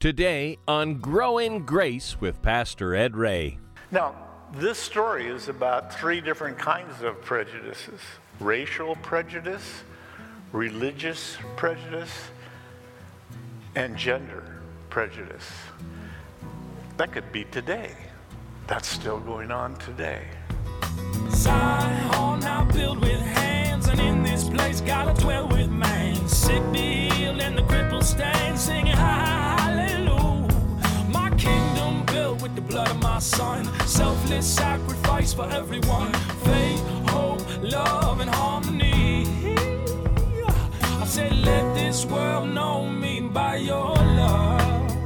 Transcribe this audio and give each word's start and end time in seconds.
Today 0.00 0.56
on 0.66 0.94
Grow 0.94 1.36
in 1.36 1.66
Grace 1.66 2.18
with 2.22 2.40
Pastor 2.40 2.94
Ed 2.94 3.18
Ray. 3.18 3.58
Now, 3.90 4.14
this 4.54 4.78
story 4.78 5.26
is 5.26 5.50
about 5.50 5.92
three 5.92 6.22
different 6.22 6.56
kinds 6.56 7.02
of 7.02 7.20
prejudices 7.20 8.00
racial 8.40 8.96
prejudice, 9.02 9.82
religious 10.52 11.36
prejudice, 11.56 12.30
and 13.74 13.94
gender 13.94 14.62
prejudice. 14.88 15.50
That 16.96 17.12
could 17.12 17.30
be 17.30 17.44
today. 17.44 17.94
That's 18.68 18.88
still 18.88 19.20
going 19.20 19.50
on 19.50 19.76
today. 19.76 20.28
Place, 24.60 24.80
dwell 25.20 25.48
with 25.48 25.70
man. 25.70 26.14
Sick 26.28 26.62
and 27.40 27.56
the 27.56 27.62
stand, 28.02 28.58
singing 28.58 28.96
hallelujah. 28.96 30.48
My 31.08 31.30
kingdom 31.30 32.04
built 32.06 32.42
with 32.42 32.54
the 32.54 32.60
blood 32.60 32.90
of 32.90 33.02
my 33.02 33.18
son, 33.18 33.64
selfless 33.86 34.46
sacrifice 34.46 35.32
for 35.32 35.48
everyone. 35.50 36.12
Faith, 36.44 36.82
hope, 37.08 37.40
love, 37.62 38.20
and 38.20 38.28
harmony. 38.30 39.26
I 41.00 41.06
say, 41.06 41.30
let 41.30 41.74
this 41.74 42.04
world 42.04 42.50
know 42.50 42.86
me 42.86 43.20
by 43.20 43.56
your 43.56 43.94
love. 43.94 44.96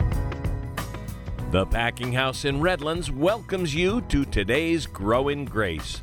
The 1.52 1.64
Packing 1.66 2.12
House 2.12 2.44
in 2.44 2.60
Redlands 2.60 3.12
welcomes 3.12 3.72
you 3.72 4.00
to 4.08 4.24
today's 4.24 4.86
Grow 4.86 5.28
in 5.28 5.44
Grace. 5.44 6.02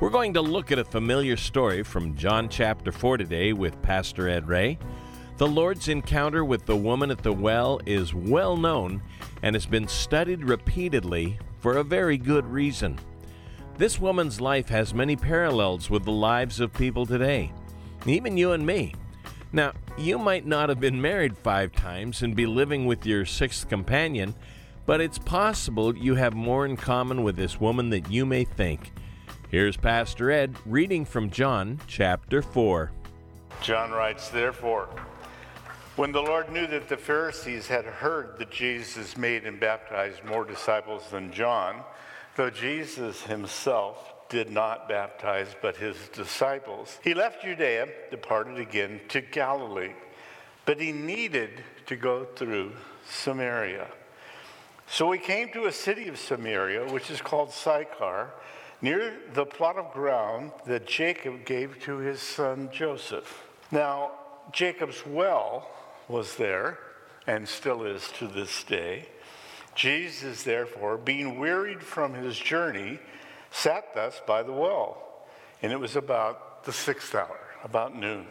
We're 0.00 0.10
going 0.10 0.34
to 0.34 0.42
look 0.42 0.72
at 0.72 0.78
a 0.80 0.84
familiar 0.84 1.36
story 1.36 1.84
from 1.84 2.16
John 2.16 2.48
chapter 2.48 2.90
4 2.90 3.16
today 3.16 3.52
with 3.52 3.80
Pastor 3.80 4.28
Ed 4.28 4.48
Ray. 4.48 4.76
The 5.36 5.46
Lord's 5.46 5.86
encounter 5.86 6.44
with 6.44 6.66
the 6.66 6.76
woman 6.76 7.12
at 7.12 7.22
the 7.22 7.32
well 7.32 7.80
is 7.86 8.12
well 8.12 8.56
known 8.56 9.02
and 9.42 9.54
has 9.54 9.66
been 9.66 9.86
studied 9.86 10.42
repeatedly 10.42 11.38
for 11.60 11.76
a 11.76 11.84
very 11.84 12.18
good 12.18 12.44
reason. 12.44 12.98
This 13.78 14.00
woman's 14.00 14.40
life 14.40 14.68
has 14.68 14.92
many 14.92 15.14
parallels 15.14 15.88
with 15.88 16.04
the 16.04 16.10
lives 16.10 16.58
of 16.58 16.72
people 16.72 17.06
today, 17.06 17.52
even 18.04 18.36
you 18.36 18.50
and 18.50 18.66
me. 18.66 18.96
Now, 19.52 19.74
you 19.96 20.18
might 20.18 20.44
not 20.44 20.70
have 20.70 20.80
been 20.80 21.00
married 21.00 21.38
five 21.38 21.70
times 21.70 22.22
and 22.22 22.34
be 22.34 22.46
living 22.46 22.84
with 22.84 23.06
your 23.06 23.24
sixth 23.24 23.68
companion, 23.68 24.34
but 24.86 25.00
it's 25.00 25.18
possible 25.18 25.96
you 25.96 26.16
have 26.16 26.34
more 26.34 26.66
in 26.66 26.76
common 26.76 27.22
with 27.22 27.36
this 27.36 27.60
woman 27.60 27.90
than 27.90 28.10
you 28.10 28.26
may 28.26 28.42
think. 28.42 28.90
Here's 29.54 29.76
Pastor 29.76 30.32
Ed 30.32 30.56
reading 30.66 31.04
from 31.04 31.30
John 31.30 31.78
chapter 31.86 32.42
4. 32.42 32.90
John 33.62 33.92
writes, 33.92 34.28
Therefore, 34.28 34.88
when 35.94 36.10
the 36.10 36.20
Lord 36.20 36.50
knew 36.50 36.66
that 36.66 36.88
the 36.88 36.96
Pharisees 36.96 37.68
had 37.68 37.84
heard 37.84 38.36
that 38.38 38.50
Jesus 38.50 39.16
made 39.16 39.46
and 39.46 39.60
baptized 39.60 40.24
more 40.24 40.44
disciples 40.44 41.08
than 41.08 41.30
John, 41.30 41.84
though 42.34 42.50
Jesus 42.50 43.22
himself 43.22 44.28
did 44.28 44.50
not 44.50 44.88
baptize 44.88 45.54
but 45.62 45.76
his 45.76 46.08
disciples, 46.12 46.98
he 47.04 47.14
left 47.14 47.44
Judea, 47.44 47.86
departed 48.10 48.58
again 48.58 49.02
to 49.10 49.20
Galilee. 49.20 49.92
But 50.64 50.80
he 50.80 50.90
needed 50.90 51.62
to 51.86 51.94
go 51.94 52.24
through 52.24 52.72
Samaria. 53.06 53.86
So 54.88 55.12
he 55.12 55.20
came 55.20 55.50
to 55.52 55.66
a 55.66 55.72
city 55.72 56.08
of 56.08 56.18
Samaria, 56.18 56.92
which 56.92 57.08
is 57.08 57.22
called 57.22 57.52
Sychar, 57.52 58.32
near 58.84 59.14
the 59.32 59.46
plot 59.46 59.78
of 59.78 59.90
ground 59.94 60.52
that 60.66 60.86
Jacob 60.86 61.46
gave 61.46 61.80
to 61.80 61.96
his 61.96 62.20
son 62.20 62.68
Joseph. 62.70 63.42
Now, 63.70 64.10
Jacob's 64.52 65.06
well 65.06 65.66
was 66.06 66.36
there, 66.36 66.78
and 67.26 67.48
still 67.48 67.84
is 67.84 68.12
to 68.18 68.28
this 68.28 68.62
day. 68.62 69.08
Jesus, 69.74 70.42
therefore, 70.42 70.98
being 70.98 71.38
wearied 71.38 71.82
from 71.82 72.12
his 72.12 72.38
journey, 72.38 72.98
sat 73.50 73.94
thus 73.94 74.20
by 74.26 74.42
the 74.42 74.52
well. 74.52 75.02
And 75.62 75.72
it 75.72 75.80
was 75.80 75.96
about 75.96 76.66
the 76.66 76.72
sixth 76.72 77.14
hour, 77.14 77.40
about 77.64 77.96
noon. 77.96 78.26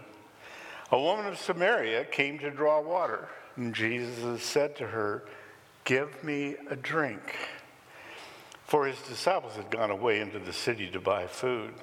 A 0.92 1.00
woman 1.00 1.26
of 1.26 1.40
Samaria 1.40 2.06
came 2.06 2.38
to 2.38 2.52
draw 2.52 2.80
water, 2.80 3.28
and 3.56 3.74
Jesus 3.74 4.44
said 4.44 4.76
to 4.76 4.86
her, 4.86 5.24
Give 5.84 6.24
me 6.24 6.58
a 6.70 6.76
drink. 6.76 7.36
For 8.66 8.88
his 8.88 9.02
disciples 9.02 9.56
had 9.56 9.70
gone 9.70 9.92
away 9.92 10.20
into 10.20 10.40
the 10.40 10.54
city 10.54 10.90
to 10.92 11.00
buy 11.00 11.28
food. 11.28 11.74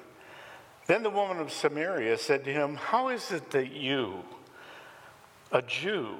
Then 0.87 1.03
the 1.03 1.09
woman 1.09 1.39
of 1.39 1.51
Samaria 1.51 2.17
said 2.17 2.43
to 2.45 2.51
him, 2.53 2.75
How 2.75 3.09
is 3.09 3.31
it 3.31 3.51
that 3.51 3.71
you, 3.71 4.23
a 5.51 5.61
Jew, 5.61 6.15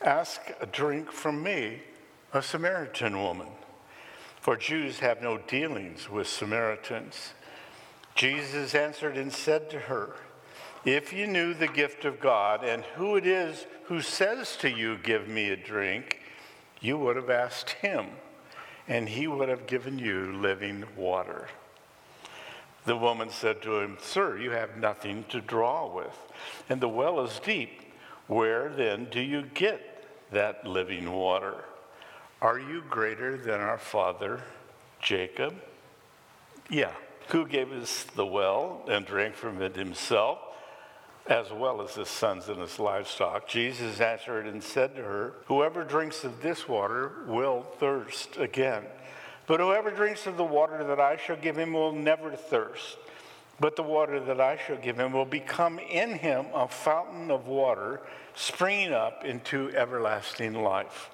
ask 0.00 0.40
a 0.60 0.66
drink 0.66 1.10
from 1.10 1.42
me, 1.42 1.82
a 2.32 2.42
Samaritan 2.42 3.22
woman? 3.22 3.48
For 4.40 4.56
Jews 4.56 4.98
have 4.98 5.22
no 5.22 5.38
dealings 5.38 6.10
with 6.10 6.26
Samaritans. 6.26 7.32
Jesus 8.14 8.74
answered 8.74 9.16
and 9.16 9.32
said 9.32 9.70
to 9.70 9.78
her, 9.78 10.16
If 10.84 11.12
you 11.12 11.26
knew 11.28 11.54
the 11.54 11.68
gift 11.68 12.04
of 12.04 12.20
God 12.20 12.64
and 12.64 12.82
who 12.96 13.16
it 13.16 13.26
is 13.26 13.66
who 13.84 14.00
says 14.00 14.56
to 14.58 14.68
you, 14.68 14.98
Give 14.98 15.28
me 15.28 15.50
a 15.50 15.56
drink, 15.56 16.20
you 16.80 16.98
would 16.98 17.16
have 17.16 17.30
asked 17.30 17.70
him, 17.70 18.06
and 18.88 19.08
he 19.08 19.26
would 19.26 19.48
have 19.48 19.66
given 19.66 19.98
you 19.98 20.32
living 20.32 20.84
water. 20.96 21.48
The 22.84 22.96
woman 22.96 23.30
said 23.30 23.62
to 23.62 23.78
him, 23.78 23.96
Sir, 24.00 24.38
you 24.38 24.50
have 24.50 24.76
nothing 24.76 25.24
to 25.28 25.40
draw 25.40 25.92
with, 25.92 26.18
and 26.68 26.80
the 26.80 26.88
well 26.88 27.20
is 27.20 27.38
deep. 27.38 27.80
Where 28.26 28.70
then 28.70 29.06
do 29.10 29.20
you 29.20 29.42
get 29.42 30.08
that 30.32 30.66
living 30.66 31.12
water? 31.12 31.64
Are 32.40 32.58
you 32.58 32.82
greater 32.90 33.36
than 33.36 33.60
our 33.60 33.78
father 33.78 34.40
Jacob? 35.00 35.54
Yeah. 36.68 36.92
Who 37.28 37.46
gave 37.46 37.70
us 37.70 38.04
the 38.16 38.26
well 38.26 38.84
and 38.88 39.06
drank 39.06 39.36
from 39.36 39.62
it 39.62 39.76
himself? 39.76 40.38
As 41.26 41.52
well 41.52 41.80
as 41.82 41.94
his 41.94 42.08
sons 42.08 42.48
and 42.48 42.58
his 42.58 42.78
livestock. 42.78 43.46
Jesus 43.46 44.00
answered 44.00 44.46
and 44.46 44.62
said 44.62 44.96
to 44.96 45.02
her, 45.02 45.34
Whoever 45.46 45.84
drinks 45.84 46.24
of 46.24 46.42
this 46.42 46.68
water 46.68 47.12
will 47.26 47.62
thirst 47.78 48.36
again. 48.38 48.84
But 49.46 49.60
whoever 49.60 49.90
drinks 49.90 50.26
of 50.26 50.36
the 50.36 50.44
water 50.44 50.84
that 50.84 51.00
I 51.00 51.16
shall 51.16 51.36
give 51.36 51.56
him 51.56 51.72
will 51.72 51.92
never 51.92 52.32
thirst. 52.32 52.98
But 53.60 53.76
the 53.76 53.82
water 53.82 54.18
that 54.18 54.40
I 54.40 54.56
shall 54.56 54.76
give 54.76 54.98
him 54.98 55.12
will 55.12 55.24
become 55.24 55.78
in 55.78 56.14
him 56.14 56.46
a 56.54 56.66
fountain 56.66 57.30
of 57.30 57.46
water 57.46 58.00
springing 58.34 58.92
up 58.92 59.24
into 59.24 59.70
everlasting 59.76 60.54
life. 60.54 61.10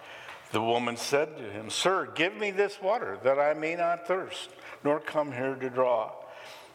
The 0.52 0.62
woman 0.62 0.96
said 0.96 1.36
to 1.36 1.42
him, 1.42 1.68
Sir, 1.68 2.08
give 2.14 2.34
me 2.34 2.50
this 2.50 2.80
water 2.80 3.18
that 3.22 3.38
I 3.38 3.52
may 3.52 3.74
not 3.74 4.06
thirst, 4.06 4.48
nor 4.82 4.98
come 5.00 5.32
here 5.32 5.56
to 5.56 5.68
draw. 5.68 6.12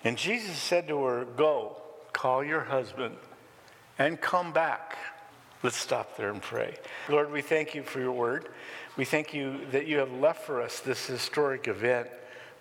And 0.03 0.17
Jesus 0.17 0.57
said 0.57 0.87
to 0.89 1.03
her, 1.05 1.25
Go 1.25 1.77
call 2.13 2.43
your 2.43 2.61
husband, 2.61 3.15
and 3.99 4.19
come 4.21 4.53
back. 4.53 4.97
Let's 5.61 5.77
stop 5.77 6.17
there 6.17 6.29
and 6.29 6.41
pray. 6.41 6.75
Lord, 7.09 7.31
we 7.31 7.41
thank 7.41 7.73
you 7.73 7.83
for 7.83 7.99
your 7.99 8.11
word. 8.11 8.49
We 8.97 9.05
thank 9.05 9.33
you 9.33 9.59
that 9.71 9.87
you 9.87 9.97
have 9.97 10.11
left 10.11 10.43
for 10.45 10.61
us 10.61 10.79
this 10.79 11.07
historic 11.07 11.67
event 11.67 12.09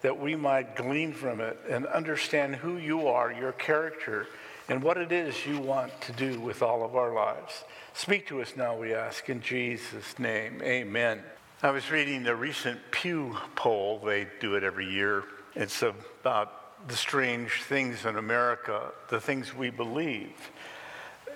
that 0.03 0.19
we 0.19 0.35
might 0.35 0.77
glean 0.77 1.13
from 1.13 1.41
it 1.41 1.59
and 1.69 1.87
understand 1.87 2.57
who 2.57 2.77
you 2.77 3.07
are, 3.07 3.33
your 3.33 3.53
character, 3.53 4.27
and 4.69 4.83
what 4.83 4.97
it 4.97 5.13
is 5.13 5.47
you 5.47 5.59
want 5.59 5.93
to 6.03 6.13
do 6.13 6.41
with 6.41 6.63
all 6.63 6.85
of 6.85 6.97
our 6.97 7.13
lives. 7.13 7.65
Speak 7.95 8.27
to 8.29 8.41
us 8.41 8.55
now, 8.57 8.77
we 8.77 8.95
ask, 8.95 9.29
in 9.29 9.41
Jesus' 9.41 10.19
name. 10.19 10.61
Amen. 10.63 11.23
I 11.63 11.71
was 11.71 11.91
reading 11.91 12.23
the 12.23 12.35
recent 12.35 12.81
Pew 12.91 13.37
poll, 13.55 14.01
they 14.05 14.27
do 14.41 14.55
it 14.55 14.65
every 14.65 14.91
year. 14.91 15.25
It's 15.55 15.83
about 15.83 16.62
the 16.89 16.97
strange 16.97 17.63
things 17.63 18.05
in 18.05 18.17
America, 18.17 18.93
the 19.09 19.21
things 19.21 19.55
we 19.55 19.71
believe. 19.71 20.51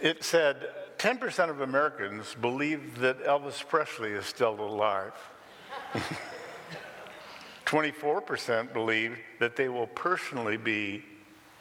It 0.00 0.24
said 0.24 0.68
10% 0.98 1.50
of 1.50 1.60
Americans 1.60 2.36
believe 2.40 2.98
that 2.98 3.22
Elvis 3.24 3.66
Presley 3.66 4.10
is 4.10 4.26
still 4.26 4.60
alive. 4.60 5.12
24% 7.66 8.72
believe 8.72 9.18
that 9.40 9.56
they 9.56 9.68
will 9.68 9.88
personally 9.88 10.56
be 10.56 11.04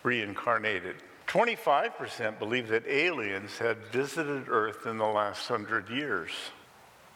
reincarnated. 0.04 0.96
25% 1.28 2.38
believe 2.38 2.68
that 2.68 2.86
aliens 2.88 3.58
had 3.58 3.78
visited 3.88 4.48
Earth 4.48 4.86
in 4.86 4.98
the 4.98 5.06
last 5.06 5.48
hundred 5.48 5.90
years. 5.90 6.32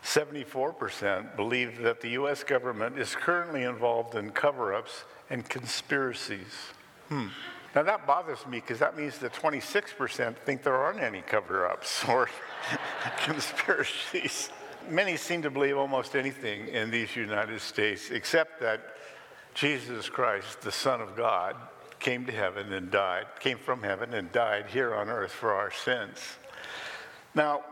74% 0.03 1.35
believe 1.35 1.79
that 1.79 2.01
the 2.01 2.09
US 2.09 2.43
government 2.43 2.97
is 2.97 3.15
currently 3.15 3.63
involved 3.63 4.15
in 4.15 4.31
cover 4.31 4.73
ups 4.73 5.03
and 5.29 5.47
conspiracies. 5.47 6.71
Hmm. 7.09 7.27
Now 7.75 7.83
that 7.83 8.07
bothers 8.07 8.45
me 8.47 8.59
because 8.59 8.79
that 8.79 8.97
means 8.97 9.19
that 9.19 9.33
26% 9.33 10.35
think 10.37 10.63
there 10.63 10.75
aren't 10.75 10.99
any 10.99 11.21
cover 11.21 11.67
ups 11.67 12.03
or 12.09 12.29
conspiracies. 13.17 14.49
Many 14.89 15.17
seem 15.17 15.41
to 15.43 15.51
believe 15.51 15.77
almost 15.77 16.15
anything 16.15 16.67
in 16.69 16.89
these 16.89 17.15
United 17.15 17.61
States 17.61 18.09
except 18.09 18.59
that 18.61 18.95
Jesus 19.53 20.09
Christ, 20.09 20.61
the 20.61 20.71
Son 20.71 21.01
of 21.01 21.15
God, 21.15 21.55
came 21.99 22.25
to 22.25 22.31
heaven 22.31 22.71
and 22.71 22.89
died, 22.89 23.25
came 23.39 23.57
from 23.57 23.83
heaven 23.83 24.13
and 24.13 24.31
died 24.31 24.67
here 24.67 24.95
on 24.95 25.09
earth 25.09 25.31
for 25.31 25.53
our 25.53 25.69
sins. 25.69 26.17
Now, 27.35 27.63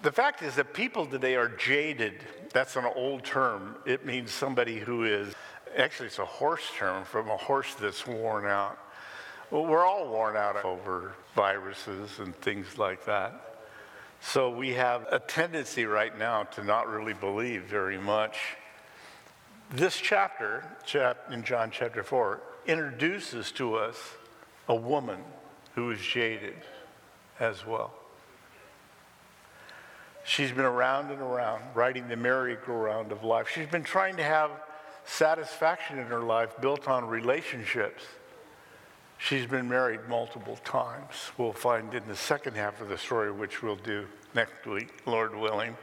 The 0.00 0.12
fact 0.12 0.42
is 0.42 0.54
that 0.54 0.74
people 0.74 1.06
today 1.06 1.34
are 1.34 1.48
jaded. 1.48 2.14
That's 2.52 2.76
an 2.76 2.84
old 2.94 3.24
term. 3.24 3.76
It 3.84 4.06
means 4.06 4.30
somebody 4.30 4.78
who 4.78 5.04
is, 5.04 5.34
actually, 5.76 6.06
it's 6.06 6.20
a 6.20 6.24
horse 6.24 6.70
term 6.76 7.04
from 7.04 7.28
a 7.28 7.36
horse 7.36 7.74
that's 7.74 8.06
worn 8.06 8.46
out. 8.46 8.78
Well, 9.50 9.66
we're 9.66 9.84
all 9.84 10.08
worn 10.08 10.36
out 10.36 10.64
over 10.64 11.14
viruses 11.34 12.20
and 12.20 12.34
things 12.36 12.78
like 12.78 13.06
that. 13.06 13.64
So 14.20 14.50
we 14.50 14.70
have 14.74 15.06
a 15.10 15.18
tendency 15.18 15.84
right 15.84 16.16
now 16.16 16.44
to 16.44 16.62
not 16.62 16.88
really 16.88 17.14
believe 17.14 17.64
very 17.64 17.98
much. 17.98 18.38
This 19.70 19.96
chapter, 19.96 20.64
chap- 20.86 21.32
in 21.32 21.42
John 21.42 21.70
chapter 21.72 22.04
4, 22.04 22.40
introduces 22.66 23.50
to 23.52 23.74
us 23.74 23.96
a 24.68 24.76
woman 24.76 25.20
who 25.74 25.90
is 25.90 26.00
jaded 26.00 26.56
as 27.40 27.66
well. 27.66 27.97
She's 30.28 30.52
been 30.52 30.66
around 30.66 31.10
and 31.10 31.22
around, 31.22 31.62
riding 31.74 32.06
the 32.06 32.16
merry-go-round 32.16 33.12
of 33.12 33.24
life. 33.24 33.48
She's 33.48 33.66
been 33.66 33.82
trying 33.82 34.18
to 34.18 34.22
have 34.22 34.50
satisfaction 35.06 35.98
in 35.98 36.04
her 36.08 36.20
life 36.20 36.54
built 36.60 36.86
on 36.86 37.08
relationships. 37.08 38.04
She's 39.16 39.46
been 39.46 39.70
married 39.70 40.00
multiple 40.06 40.58
times. 40.66 41.14
We'll 41.38 41.54
find 41.54 41.94
in 41.94 42.06
the 42.06 42.14
second 42.14 42.56
half 42.58 42.82
of 42.82 42.90
the 42.90 42.98
story, 42.98 43.32
which 43.32 43.62
we'll 43.62 43.76
do 43.76 44.06
next 44.34 44.66
week, 44.66 44.92
Lord 45.06 45.34
willing. 45.34 45.78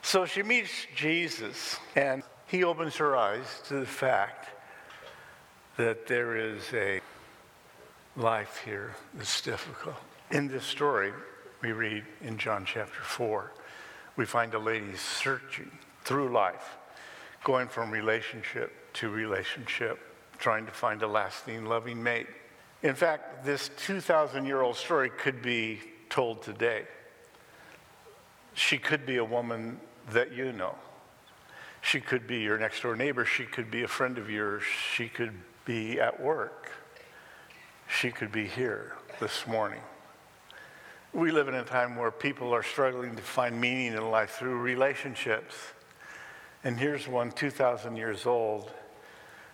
So 0.00 0.24
she 0.24 0.42
meets 0.42 0.86
Jesus, 0.96 1.78
and 1.94 2.22
he 2.46 2.64
opens 2.64 2.96
her 2.96 3.14
eyes 3.14 3.60
to 3.68 3.74
the 3.74 3.86
fact 3.86 4.48
that 5.76 6.06
there 6.06 6.34
is 6.34 6.62
a 6.72 7.02
life 8.16 8.62
here 8.64 8.94
that's 9.12 9.42
difficult. 9.42 9.96
In 10.30 10.48
this 10.48 10.64
story, 10.64 11.12
we 11.64 11.72
read 11.72 12.04
in 12.20 12.36
John 12.36 12.66
chapter 12.66 13.00
4, 13.00 13.50
we 14.16 14.26
find 14.26 14.52
a 14.52 14.58
lady 14.58 14.94
searching 14.96 15.70
through 16.04 16.30
life, 16.30 16.76
going 17.42 17.68
from 17.68 17.90
relationship 17.90 18.70
to 18.94 19.08
relationship, 19.08 19.98
trying 20.38 20.66
to 20.66 20.72
find 20.72 21.02
a 21.02 21.06
lasting, 21.06 21.64
loving 21.64 22.02
mate. 22.02 22.26
In 22.82 22.94
fact, 22.94 23.46
this 23.46 23.70
2,000 23.78 24.44
year 24.44 24.60
old 24.60 24.76
story 24.76 25.08
could 25.08 25.40
be 25.40 25.80
told 26.10 26.42
today. 26.42 26.82
She 28.52 28.76
could 28.76 29.06
be 29.06 29.16
a 29.16 29.24
woman 29.24 29.80
that 30.10 30.32
you 30.32 30.52
know. 30.52 30.74
She 31.80 31.98
could 31.98 32.26
be 32.26 32.40
your 32.40 32.58
next 32.58 32.82
door 32.82 32.94
neighbor. 32.94 33.24
She 33.24 33.44
could 33.46 33.70
be 33.70 33.84
a 33.84 33.88
friend 33.88 34.18
of 34.18 34.28
yours. 34.28 34.62
She 34.94 35.08
could 35.08 35.32
be 35.64 35.98
at 35.98 36.20
work. 36.20 36.70
She 37.88 38.10
could 38.10 38.32
be 38.32 38.46
here 38.46 38.96
this 39.18 39.46
morning. 39.46 39.80
We 41.14 41.30
live 41.30 41.46
in 41.46 41.54
a 41.54 41.62
time 41.62 41.94
where 41.94 42.10
people 42.10 42.52
are 42.52 42.64
struggling 42.64 43.14
to 43.14 43.22
find 43.22 43.60
meaning 43.60 43.92
in 43.92 44.10
life 44.10 44.30
through 44.30 44.58
relationships. 44.58 45.54
And 46.64 46.76
here's 46.76 47.06
one 47.06 47.30
2,000 47.30 47.94
years 47.94 48.26
old 48.26 48.72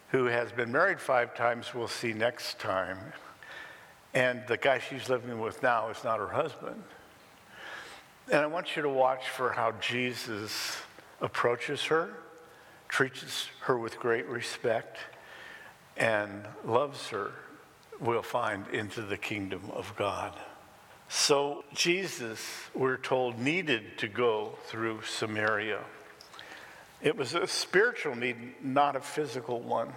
who 0.09 0.25
has 0.25 0.53
been 0.53 0.73
married 0.73 0.99
five 0.99 1.37
times, 1.37 1.75
we'll 1.75 1.87
see 1.87 2.15
next 2.15 2.59
time. 2.59 2.97
And 4.15 4.43
the 4.47 4.57
guy 4.57 4.79
she's 4.79 5.11
living 5.11 5.39
with 5.39 5.63
now 5.63 5.91
is 5.91 6.03
not 6.03 6.19
her 6.19 6.29
husband. 6.29 6.83
And 8.33 8.41
I 8.41 8.47
want 8.47 8.75
you 8.75 8.81
to 8.81 8.89
watch 8.89 9.29
for 9.29 9.53
how 9.53 9.73
Jesus 9.83 10.79
approaches 11.21 11.85
her, 11.85 12.09
treats 12.89 13.51
her 13.61 13.77
with 13.77 14.01
great 14.01 14.27
respect, 14.29 14.97
and 15.99 16.47
loves 16.65 17.09
her, 17.09 17.33
we'll 18.01 18.23
find 18.23 18.67
into 18.69 19.03
the 19.03 19.19
kingdom 19.19 19.61
of 19.75 19.95
God. 19.99 20.35
So 21.13 21.65
Jesus, 21.75 22.41
we're 22.73 22.97
told, 22.97 23.37
needed 23.37 23.99
to 23.99 24.07
go 24.07 24.57
through 24.67 25.03
Samaria. 25.03 25.81
It 27.03 27.17
was 27.17 27.35
a 27.35 27.49
spiritual 27.49 28.15
need, 28.15 28.63
not 28.63 28.95
a 28.95 29.01
physical 29.01 29.59
one. 29.59 29.93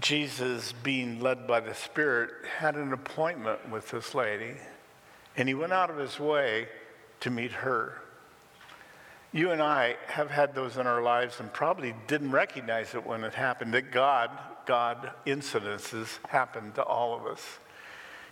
Jesus, 0.00 0.72
being 0.82 1.20
led 1.20 1.46
by 1.46 1.60
the 1.60 1.74
Spirit, 1.74 2.30
had 2.58 2.74
an 2.74 2.92
appointment 2.92 3.70
with 3.70 3.92
this 3.92 4.16
lady, 4.16 4.56
and 5.36 5.48
he 5.48 5.54
went 5.54 5.72
out 5.72 5.90
of 5.90 5.96
his 5.96 6.18
way 6.18 6.66
to 7.20 7.30
meet 7.30 7.52
her. 7.52 8.02
You 9.30 9.52
and 9.52 9.62
I 9.62 9.94
have 10.08 10.32
had 10.32 10.56
those 10.56 10.76
in 10.76 10.88
our 10.88 11.02
lives 11.02 11.38
and 11.38 11.52
probably 11.52 11.94
didn't 12.08 12.32
recognize 12.32 12.96
it 12.96 13.06
when 13.06 13.22
it 13.22 13.34
happened, 13.34 13.74
that 13.74 13.92
God, 13.92 14.30
God 14.66 15.12
incidences 15.24 16.18
happen 16.26 16.72
to 16.72 16.82
all 16.82 17.14
of 17.14 17.26
us. 17.26 17.60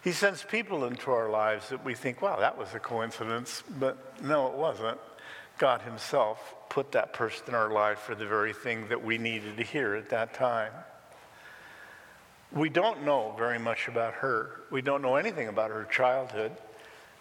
He 0.03 0.13
sends 0.13 0.45
people 0.45 0.85
into 0.85 1.11
our 1.11 1.29
lives 1.29 1.71
that 1.71 1.85
we 1.85 1.95
think, 1.95 2.23
wow, 2.23 2.37
that 2.37 2.57
was 2.57 2.73
a 2.75 2.79
coincidence. 2.79 3.63
But 3.79 4.23
no, 4.23 4.47
it 4.49 4.55
wasn't. 4.55 4.99
God 5.59 5.83
Himself 5.83 6.55
put 6.69 6.93
that 6.93 7.13
person 7.13 7.49
in 7.49 7.55
our 7.55 7.71
life 7.71 7.99
for 7.99 8.15
the 8.15 8.27
very 8.27 8.53
thing 8.53 8.89
that 8.89 9.05
we 9.05 9.19
needed 9.19 9.57
to 9.57 9.65
hear 9.65 9.95
at 9.95 10.11
that 10.11 10.35
time. 10.35 10.73
We 12.53 12.69
don't 12.69 13.05
know 13.05 13.35
very 13.37 13.59
much 13.59 13.89
about 13.89 14.15
her. 14.15 14.63
We 14.71 14.81
don't 14.81 15.03
know 15.03 15.17
anything 15.17 15.49
about 15.49 15.71
her 15.71 15.85
childhood. 15.91 16.53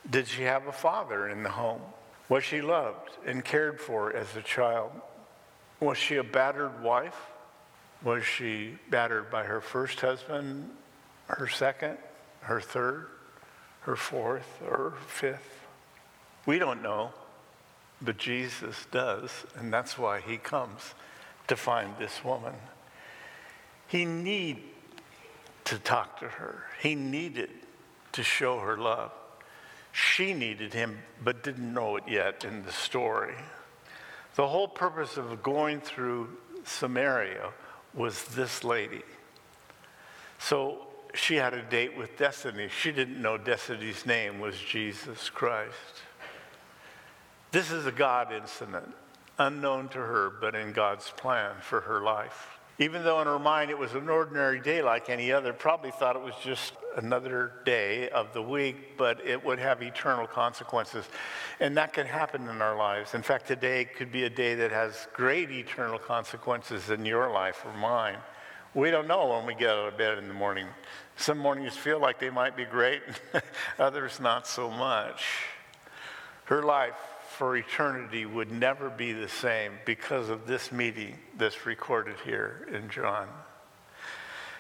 Did 0.10 0.28
she 0.28 0.44
have 0.44 0.68
a 0.68 0.72
father 0.72 1.28
in 1.28 1.44
the 1.44 1.50
home? 1.50 1.82
Was 2.30 2.44
she 2.44 2.62
loved 2.62 3.10
and 3.26 3.44
cared 3.44 3.82
for 3.82 4.16
as 4.16 4.36
a 4.36 4.42
child? 4.42 4.92
Was 5.80 5.98
she 5.98 6.16
a 6.16 6.24
battered 6.24 6.82
wife? 6.82 7.18
Was 8.04 8.24
she 8.24 8.78
battered 8.90 9.32
by 9.32 9.44
her 9.44 9.60
first 9.60 10.00
husband, 10.00 10.70
her 11.28 11.48
second, 11.48 11.98
her 12.48 12.62
third, 12.62 13.08
her 13.82 13.96
fourth, 13.96 14.62
or 14.66 14.94
fifth. 15.06 15.66
We 16.46 16.60
don't 16.60 16.82
know, 16.82 17.12
but 18.02 18.18
Jesus 18.18 18.88
does, 18.90 19.32
and 19.58 19.72
that's 19.72 19.98
why 19.98 20.22
he 20.22 20.38
comes 20.38 20.94
to 21.48 21.58
find 21.58 21.94
this 22.00 22.24
woman. 22.24 22.54
He 23.88 24.06
needed 24.06 24.64
to 25.66 25.78
talk 25.80 26.20
to 26.22 26.28
her. 26.28 26.64
He 26.82 26.96
needed 26.96 27.50
to 28.14 28.24
show 28.24 28.60
her 28.60 28.78
love. 28.78 29.12
She 29.92 30.34
needed 30.34 30.74
him, 30.74 31.00
but 31.22 31.44
didn't 31.44 31.74
know 31.74 31.98
it 31.98 32.04
yet 32.08 32.46
in 32.46 32.64
the 32.64 32.72
story. 32.72 33.36
The 34.36 34.48
whole 34.48 34.70
purpose 34.70 35.18
of 35.18 35.44
going 35.44 35.82
through 35.82 36.30
Samaria 36.64 37.50
was 37.94 38.24
this 38.26 38.64
lady. 38.64 39.02
So 40.40 40.87
she 41.18 41.36
had 41.36 41.54
a 41.54 41.62
date 41.62 41.98
with 41.98 42.18
Destiny. 42.18 42.70
She 42.70 42.92
didn't 42.92 43.22
know 43.22 43.38
Destiny's 43.38 44.06
name 44.06 44.40
was 44.40 44.56
Jesus 44.58 45.30
Christ. 45.30 45.74
This 47.52 47.72
is 47.72 47.86
a 47.86 47.92
God 47.92 48.32
incident, 48.32 48.94
unknown 49.40 49.90
to 49.90 49.98
her, 49.98 50.32
but 50.42 50.54
in 50.54 50.74
God's 50.74 51.10
plan 51.18 51.56
for 51.62 51.82
her 51.82 52.02
life. 52.02 52.60
Even 52.80 53.04
though 53.04 53.20
in 53.22 53.28
her 53.28 53.40
mind 53.40 53.72
it 53.72 53.78
was 53.78 53.94
an 53.96 54.08
ordinary 54.08 54.60
day 54.60 54.84
like 54.84 55.10
any 55.10 55.32
other, 55.32 55.52
probably 55.52 55.90
thought 55.90 56.16
it 56.16 56.22
was 56.22 56.36
just 56.44 56.74
another 56.96 57.54
day 57.66 58.10
of 58.10 58.34
the 58.34 58.42
week, 58.42 58.98
but 58.98 59.26
it 59.26 59.44
would 59.44 59.58
have 59.58 59.82
eternal 59.82 60.28
consequences. 60.28 61.06
And 61.60 61.76
that 61.78 61.94
can 61.94 62.06
happen 62.06 62.48
in 62.48 62.62
our 62.62 62.78
lives. 62.78 63.16
In 63.16 63.24
fact, 63.24 63.48
today 63.48 63.86
could 63.86 64.12
be 64.12 64.26
a 64.26 64.30
day 64.30 64.54
that 64.56 64.72
has 64.72 65.08
great 65.14 65.50
eternal 65.50 65.98
consequences 65.98 66.92
in 66.92 67.04
your 67.06 67.32
life 67.32 67.64
or 67.66 67.74
mine. 67.74 68.18
We 68.76 68.92
don't 68.92 69.08
know 69.08 69.28
when 69.28 69.48
we 69.48 69.56
get 69.56 69.70
out 69.70 69.88
of 69.88 69.98
bed 69.98 70.20
in 70.20 70.28
the 70.28 70.36
morning. 70.36 70.68
Some 71.18 71.40
mornings 71.40 71.76
feel 71.76 72.00
like 72.00 72.20
they 72.20 72.30
might 72.30 72.56
be 72.56 72.64
great, 72.64 73.02
others 73.80 74.20
not 74.20 74.48
so 74.48 74.70
much. 74.70 75.24
Her 76.46 76.62
life 76.62 76.94
for 77.38 77.58
eternity 77.58 78.26
would 78.26 78.52
never 78.52 78.90
be 78.90 79.14
the 79.14 79.28
same 79.28 79.74
because 79.84 80.30
of 80.30 80.46
this 80.46 80.72
meeting 80.72 81.18
that's 81.36 81.66
recorded 81.66 82.18
here 82.24 82.68
in 82.72 82.90
John. 82.90 83.28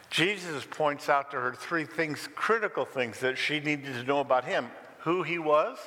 Jesus 0.10 0.66
points 0.70 1.10
out 1.10 1.32
to 1.32 1.38
her 1.38 1.54
three 1.54 1.86
things, 1.86 2.28
critical 2.34 2.86
things 2.86 3.20
that 3.20 3.38
she 3.38 3.60
needed 3.60 3.94
to 3.94 4.04
know 4.04 4.20
about 4.20 4.44
him 4.44 4.68
who 5.00 5.22
he 5.22 5.38
was, 5.38 5.78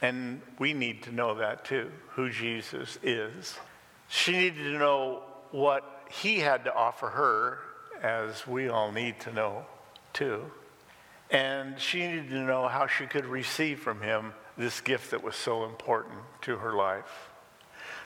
and 0.00 0.40
we 0.58 0.72
need 0.72 1.02
to 1.04 1.12
know 1.12 1.34
that 1.34 1.64
too, 1.64 1.90
who 2.10 2.30
Jesus 2.30 2.98
is. 3.02 3.58
She 4.08 4.32
needed 4.32 4.64
to 4.64 4.78
know 4.78 5.22
what 5.50 5.84
he 6.10 6.38
had 6.38 6.64
to 6.64 6.74
offer 6.74 7.10
her, 7.10 7.58
as 8.02 8.46
we 8.46 8.68
all 8.68 8.90
need 8.90 9.20
to 9.20 9.32
know 9.32 9.66
too. 10.14 10.44
And 11.30 11.78
she 11.78 12.06
needed 12.06 12.30
to 12.30 12.40
know 12.40 12.68
how 12.68 12.86
she 12.86 13.06
could 13.06 13.26
receive 13.26 13.80
from 13.80 14.00
him 14.00 14.32
this 14.56 14.80
gift 14.80 15.10
that 15.10 15.22
was 15.22 15.34
so 15.34 15.64
important 15.64 16.18
to 16.42 16.56
her 16.56 16.74
life. 16.74 17.30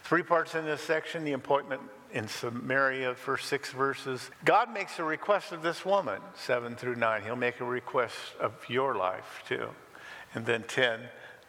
Three 0.02 0.22
parts 0.22 0.54
in 0.54 0.64
this 0.64 0.80
section 0.80 1.24
the 1.24 1.32
appointment 1.32 1.82
in 2.12 2.26
Samaria, 2.26 3.14
first 3.14 3.48
six 3.48 3.70
verses. 3.70 4.30
God 4.44 4.72
makes 4.72 4.98
a 4.98 5.04
request 5.04 5.52
of 5.52 5.62
this 5.62 5.84
woman, 5.84 6.20
seven 6.34 6.74
through 6.74 6.96
nine. 6.96 7.22
He'll 7.22 7.36
make 7.36 7.60
a 7.60 7.64
request 7.64 8.16
of 8.40 8.54
your 8.68 8.94
life 8.94 9.42
too. 9.46 9.68
And 10.34 10.46
then 10.46 10.62
10 10.62 11.00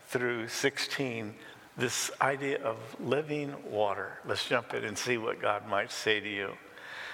through 0.09 0.49
16, 0.49 1.33
this 1.77 2.11
idea 2.21 2.61
of 2.61 2.77
living 2.99 3.53
water. 3.69 4.19
Let's 4.25 4.47
jump 4.47 4.73
in 4.73 4.83
and 4.83 4.97
see 4.97 5.17
what 5.17 5.41
God 5.41 5.67
might 5.67 5.91
say 5.91 6.19
to 6.19 6.29
you. 6.29 6.51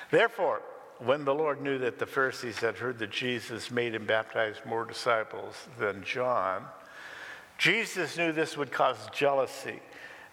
Therefore, 0.10 0.62
when 1.00 1.26
the 1.26 1.34
Lord 1.34 1.62
knew 1.62 1.78
that 1.80 2.00
the 2.00 2.06
Pharisees 2.06 2.60
had 2.60 2.78
heard 2.78 3.00
that 3.00 3.12
Jesus 3.12 3.70
made 3.70 3.96
and 3.96 4.08
baptized 4.08 4.66
more 4.66 4.86
disciples 4.86 5.68
than 5.80 6.04
John, 6.04 6.66
Jesus 7.58 8.18
knew 8.18 8.32
this 8.32 8.58
would 8.58 8.72
cause 8.72 8.98
jealousy 9.14 9.80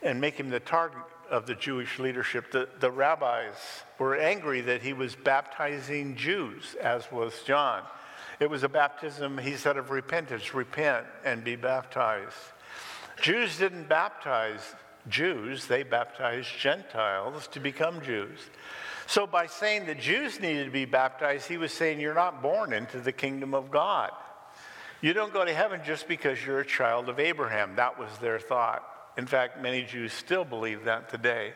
and 0.02 0.20
make 0.20 0.34
him 0.34 0.50
the 0.50 0.60
target 0.60 1.02
of 1.30 1.46
the 1.46 1.54
Jewish 1.54 1.98
leadership. 1.98 2.50
The, 2.50 2.68
the 2.80 2.90
rabbis 2.90 3.54
were 3.98 4.16
angry 4.16 4.60
that 4.62 4.82
he 4.82 4.92
was 4.92 5.14
baptizing 5.14 6.16
Jews, 6.16 6.76
as 6.80 7.10
was 7.10 7.42
John. 7.44 7.82
It 8.40 8.50
was 8.50 8.62
a 8.62 8.68
baptism, 8.68 9.38
he 9.38 9.56
said, 9.56 9.76
of 9.76 9.90
repentance 9.90 10.54
repent 10.54 11.06
and 11.24 11.44
be 11.44 11.56
baptized. 11.56 12.36
Jews 13.20 13.58
didn't 13.58 13.88
baptize 13.88 14.74
Jews, 15.08 15.66
they 15.66 15.82
baptized 15.82 16.48
Gentiles 16.58 17.46
to 17.48 17.60
become 17.60 18.00
Jews. 18.02 18.38
So, 19.06 19.26
by 19.26 19.46
saying 19.46 19.86
the 19.86 19.94
Jews 19.94 20.40
needed 20.40 20.64
to 20.64 20.70
be 20.70 20.84
baptized, 20.84 21.48
he 21.48 21.56
was 21.56 21.72
saying, 21.72 22.00
You're 22.00 22.14
not 22.14 22.42
born 22.42 22.72
into 22.72 23.00
the 23.00 23.12
kingdom 23.12 23.54
of 23.54 23.70
God. 23.70 24.10
You 25.00 25.12
don't 25.12 25.32
go 25.32 25.44
to 25.44 25.52
heaven 25.52 25.80
just 25.84 26.06
because 26.06 26.44
you're 26.44 26.60
a 26.60 26.66
child 26.66 27.08
of 27.08 27.18
Abraham. 27.18 27.76
That 27.76 27.98
was 27.98 28.10
their 28.20 28.38
thought. 28.38 28.84
In 29.18 29.26
fact, 29.26 29.60
many 29.60 29.82
Jews 29.82 30.12
still 30.12 30.44
believe 30.44 30.84
that 30.84 31.08
today, 31.08 31.54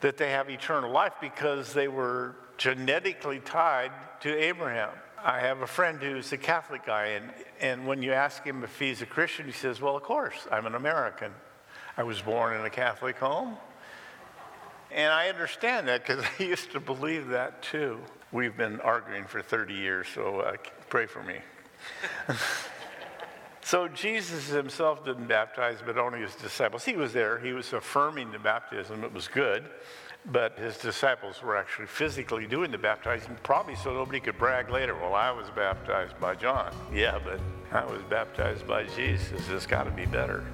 that 0.00 0.18
they 0.18 0.30
have 0.30 0.50
eternal 0.50 0.90
life 0.90 1.14
because 1.20 1.72
they 1.72 1.88
were 1.88 2.36
genetically 2.58 3.40
tied 3.40 3.92
to 4.20 4.38
Abraham. 4.38 4.90
I 5.24 5.40
have 5.40 5.62
a 5.62 5.66
friend 5.66 6.02
who's 6.02 6.32
a 6.32 6.36
Catholic 6.36 6.84
guy, 6.84 7.06
and, 7.06 7.30
and 7.60 7.86
when 7.86 8.02
you 8.02 8.12
ask 8.12 8.44
him 8.44 8.62
if 8.62 8.78
he's 8.78 9.02
a 9.02 9.06
Christian, 9.06 9.46
he 9.46 9.52
says, 9.52 9.80
Well, 9.80 9.96
of 9.96 10.02
course, 10.02 10.46
I'm 10.50 10.66
an 10.66 10.74
American. 10.74 11.32
I 11.96 12.02
was 12.02 12.20
born 12.20 12.58
in 12.58 12.64
a 12.64 12.70
Catholic 12.70 13.16
home. 13.16 13.56
And 14.94 15.12
I 15.12 15.28
understand 15.28 15.88
that 15.88 16.06
because 16.06 16.24
I 16.38 16.42
used 16.42 16.72
to 16.72 16.80
believe 16.80 17.28
that 17.28 17.62
too. 17.62 17.98
We've 18.30 18.56
been 18.56 18.80
arguing 18.80 19.24
for 19.24 19.42
30 19.42 19.74
years, 19.74 20.06
so 20.14 20.40
uh, 20.40 20.56
pray 20.88 21.06
for 21.06 21.22
me. 21.22 21.36
so 23.62 23.88
Jesus 23.88 24.48
himself 24.48 25.04
didn't 25.04 25.26
baptize, 25.26 25.78
but 25.84 25.98
only 25.98 26.20
his 26.20 26.34
disciples. 26.34 26.84
He 26.84 26.96
was 26.96 27.12
there, 27.12 27.38
he 27.38 27.52
was 27.52 27.72
affirming 27.72 28.32
the 28.32 28.38
baptism, 28.38 29.04
it 29.04 29.12
was 29.12 29.28
good. 29.28 29.64
But 30.24 30.56
his 30.56 30.78
disciples 30.78 31.42
were 31.42 31.56
actually 31.56 31.88
physically 31.88 32.46
doing 32.46 32.70
the 32.70 32.78
baptizing, 32.78 33.36
probably 33.42 33.74
so 33.74 33.92
nobody 33.92 34.20
could 34.20 34.38
brag 34.38 34.70
later. 34.70 34.94
Well, 34.94 35.14
I 35.14 35.32
was 35.32 35.50
baptized 35.50 36.18
by 36.20 36.36
John. 36.36 36.72
Yeah, 36.94 37.18
but 37.22 37.40
I 37.72 37.84
was 37.84 38.02
baptized 38.08 38.66
by 38.68 38.84
Jesus. 38.84 39.48
It's 39.48 39.66
got 39.66 39.82
to 39.84 39.90
be 39.90 40.06
better. 40.06 40.44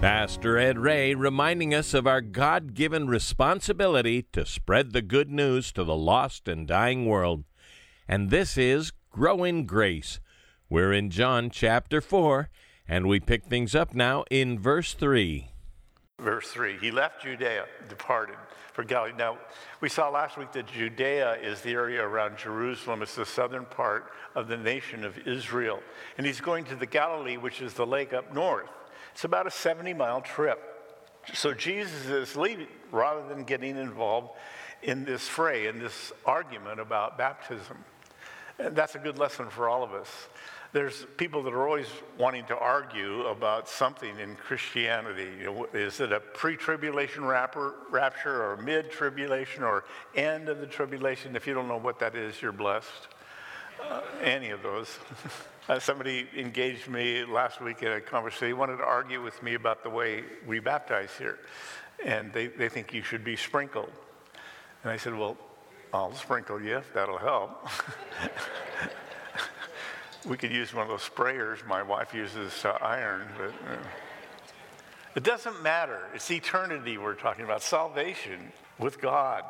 Pastor 0.00 0.56
Ed 0.56 0.78
Ray 0.78 1.14
reminding 1.14 1.74
us 1.74 1.92
of 1.92 2.06
our 2.06 2.22
God 2.22 2.72
given 2.72 3.06
responsibility 3.06 4.22
to 4.32 4.46
spread 4.46 4.94
the 4.94 5.02
good 5.02 5.28
news 5.28 5.72
to 5.72 5.84
the 5.84 5.94
lost 5.94 6.48
and 6.48 6.66
dying 6.66 7.04
world. 7.04 7.44
And 8.08 8.30
this 8.30 8.56
is 8.56 8.92
Grow 9.10 9.44
in 9.44 9.66
Grace. 9.66 10.18
We're 10.70 10.94
in 10.94 11.10
John 11.10 11.50
chapter 11.50 12.00
4, 12.00 12.48
and 12.88 13.08
we 13.08 13.20
pick 13.20 13.44
things 13.44 13.74
up 13.74 13.94
now 13.94 14.24
in 14.30 14.58
verse 14.58 14.94
3. 14.94 15.50
Verse 16.18 16.48
3 16.48 16.78
He 16.80 16.90
left 16.90 17.22
Judea, 17.22 17.66
departed 17.90 18.36
for 18.72 18.84
Galilee. 18.84 19.12
Now, 19.18 19.36
we 19.82 19.90
saw 19.90 20.08
last 20.08 20.38
week 20.38 20.52
that 20.52 20.66
Judea 20.66 21.34
is 21.42 21.60
the 21.60 21.72
area 21.72 22.02
around 22.02 22.38
Jerusalem. 22.38 23.02
It's 23.02 23.16
the 23.16 23.26
southern 23.26 23.66
part 23.66 24.10
of 24.34 24.48
the 24.48 24.56
nation 24.56 25.04
of 25.04 25.18
Israel. 25.28 25.82
And 26.16 26.26
he's 26.26 26.40
going 26.40 26.64
to 26.64 26.74
the 26.74 26.86
Galilee, 26.86 27.36
which 27.36 27.60
is 27.60 27.74
the 27.74 27.86
lake 27.86 28.14
up 28.14 28.32
north. 28.32 28.70
It's 29.12 29.24
about 29.24 29.46
a 29.46 29.50
70 29.50 29.94
mile 29.94 30.20
trip. 30.20 30.60
So 31.34 31.52
Jesus 31.52 32.06
is 32.06 32.36
leaving 32.36 32.68
rather 32.90 33.26
than 33.28 33.44
getting 33.44 33.76
involved 33.76 34.30
in 34.82 35.04
this 35.04 35.28
fray, 35.28 35.66
in 35.66 35.78
this 35.78 36.12
argument 36.24 36.80
about 36.80 37.18
baptism. 37.18 37.84
And 38.58 38.74
that's 38.74 38.94
a 38.94 38.98
good 38.98 39.18
lesson 39.18 39.48
for 39.48 39.68
all 39.68 39.82
of 39.82 39.92
us. 39.92 40.08
There's 40.72 41.04
people 41.16 41.42
that 41.42 41.52
are 41.52 41.66
always 41.66 41.88
wanting 42.16 42.46
to 42.46 42.56
argue 42.56 43.22
about 43.26 43.68
something 43.68 44.18
in 44.20 44.36
Christianity. 44.36 45.28
You 45.40 45.44
know, 45.46 45.66
is 45.74 45.98
it 45.98 46.12
a 46.12 46.20
pre 46.20 46.56
tribulation 46.56 47.24
rapture 47.24 48.44
or 48.44 48.56
mid 48.56 48.90
tribulation 48.90 49.64
or 49.64 49.84
end 50.14 50.48
of 50.48 50.60
the 50.60 50.66
tribulation? 50.66 51.34
If 51.34 51.46
you 51.46 51.54
don't 51.54 51.66
know 51.66 51.76
what 51.76 51.98
that 51.98 52.14
is, 52.14 52.40
you're 52.40 52.52
blessed. 52.52 53.08
Uh, 53.82 54.02
any 54.22 54.50
of 54.50 54.62
those. 54.62 54.98
Uh, 55.70 55.78
somebody 55.78 56.26
engaged 56.36 56.88
me 56.88 57.24
last 57.24 57.60
week 57.60 57.80
in 57.84 57.92
a 57.92 58.00
conversation. 58.00 58.48
They 58.48 58.52
wanted 58.54 58.78
to 58.78 58.84
argue 58.84 59.22
with 59.22 59.40
me 59.40 59.54
about 59.54 59.84
the 59.84 59.88
way 59.88 60.24
we 60.44 60.58
baptize 60.58 61.10
here. 61.16 61.38
And 62.04 62.32
they, 62.32 62.48
they 62.48 62.68
think 62.68 62.92
you 62.92 63.04
should 63.04 63.22
be 63.22 63.36
sprinkled. 63.36 63.92
And 64.82 64.90
I 64.90 64.96
said, 64.96 65.16
Well, 65.16 65.36
I'll 65.94 66.12
sprinkle 66.12 66.60
you 66.60 66.78
if 66.78 66.92
that'll 66.92 67.18
help. 67.18 67.68
we 70.26 70.36
could 70.36 70.50
use 70.50 70.74
one 70.74 70.82
of 70.82 70.88
those 70.88 71.08
sprayers 71.08 71.64
my 71.68 71.84
wife 71.84 72.12
uses 72.14 72.52
to 72.62 72.70
iron, 72.70 73.28
but 73.38 73.50
uh, 73.50 73.76
it 75.14 75.22
doesn't 75.22 75.62
matter. 75.62 76.00
It's 76.16 76.32
eternity 76.32 76.98
we're 76.98 77.14
talking 77.14 77.44
about, 77.44 77.62
salvation 77.62 78.50
with 78.80 79.00
God. 79.00 79.44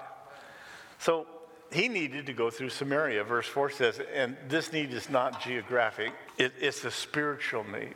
So 0.98 1.26
he 1.72 1.88
needed 1.88 2.26
to 2.26 2.32
go 2.32 2.50
through 2.50 2.70
Samaria. 2.70 3.24
Verse 3.24 3.46
4 3.46 3.70
says, 3.70 4.00
and 4.14 4.36
this 4.48 4.72
need 4.72 4.92
is 4.92 5.08
not 5.08 5.42
geographic, 5.42 6.12
it, 6.38 6.52
it's 6.60 6.84
a 6.84 6.90
spiritual 6.90 7.64
need. 7.64 7.94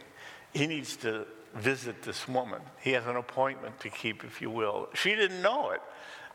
He 0.52 0.66
needs 0.66 0.96
to 0.98 1.26
visit 1.54 2.02
this 2.02 2.28
woman. 2.28 2.60
He 2.80 2.92
has 2.92 3.06
an 3.06 3.16
appointment 3.16 3.80
to 3.80 3.90
keep, 3.90 4.24
if 4.24 4.40
you 4.40 4.50
will. 4.50 4.88
She 4.94 5.14
didn't 5.14 5.42
know 5.42 5.70
it. 5.70 5.80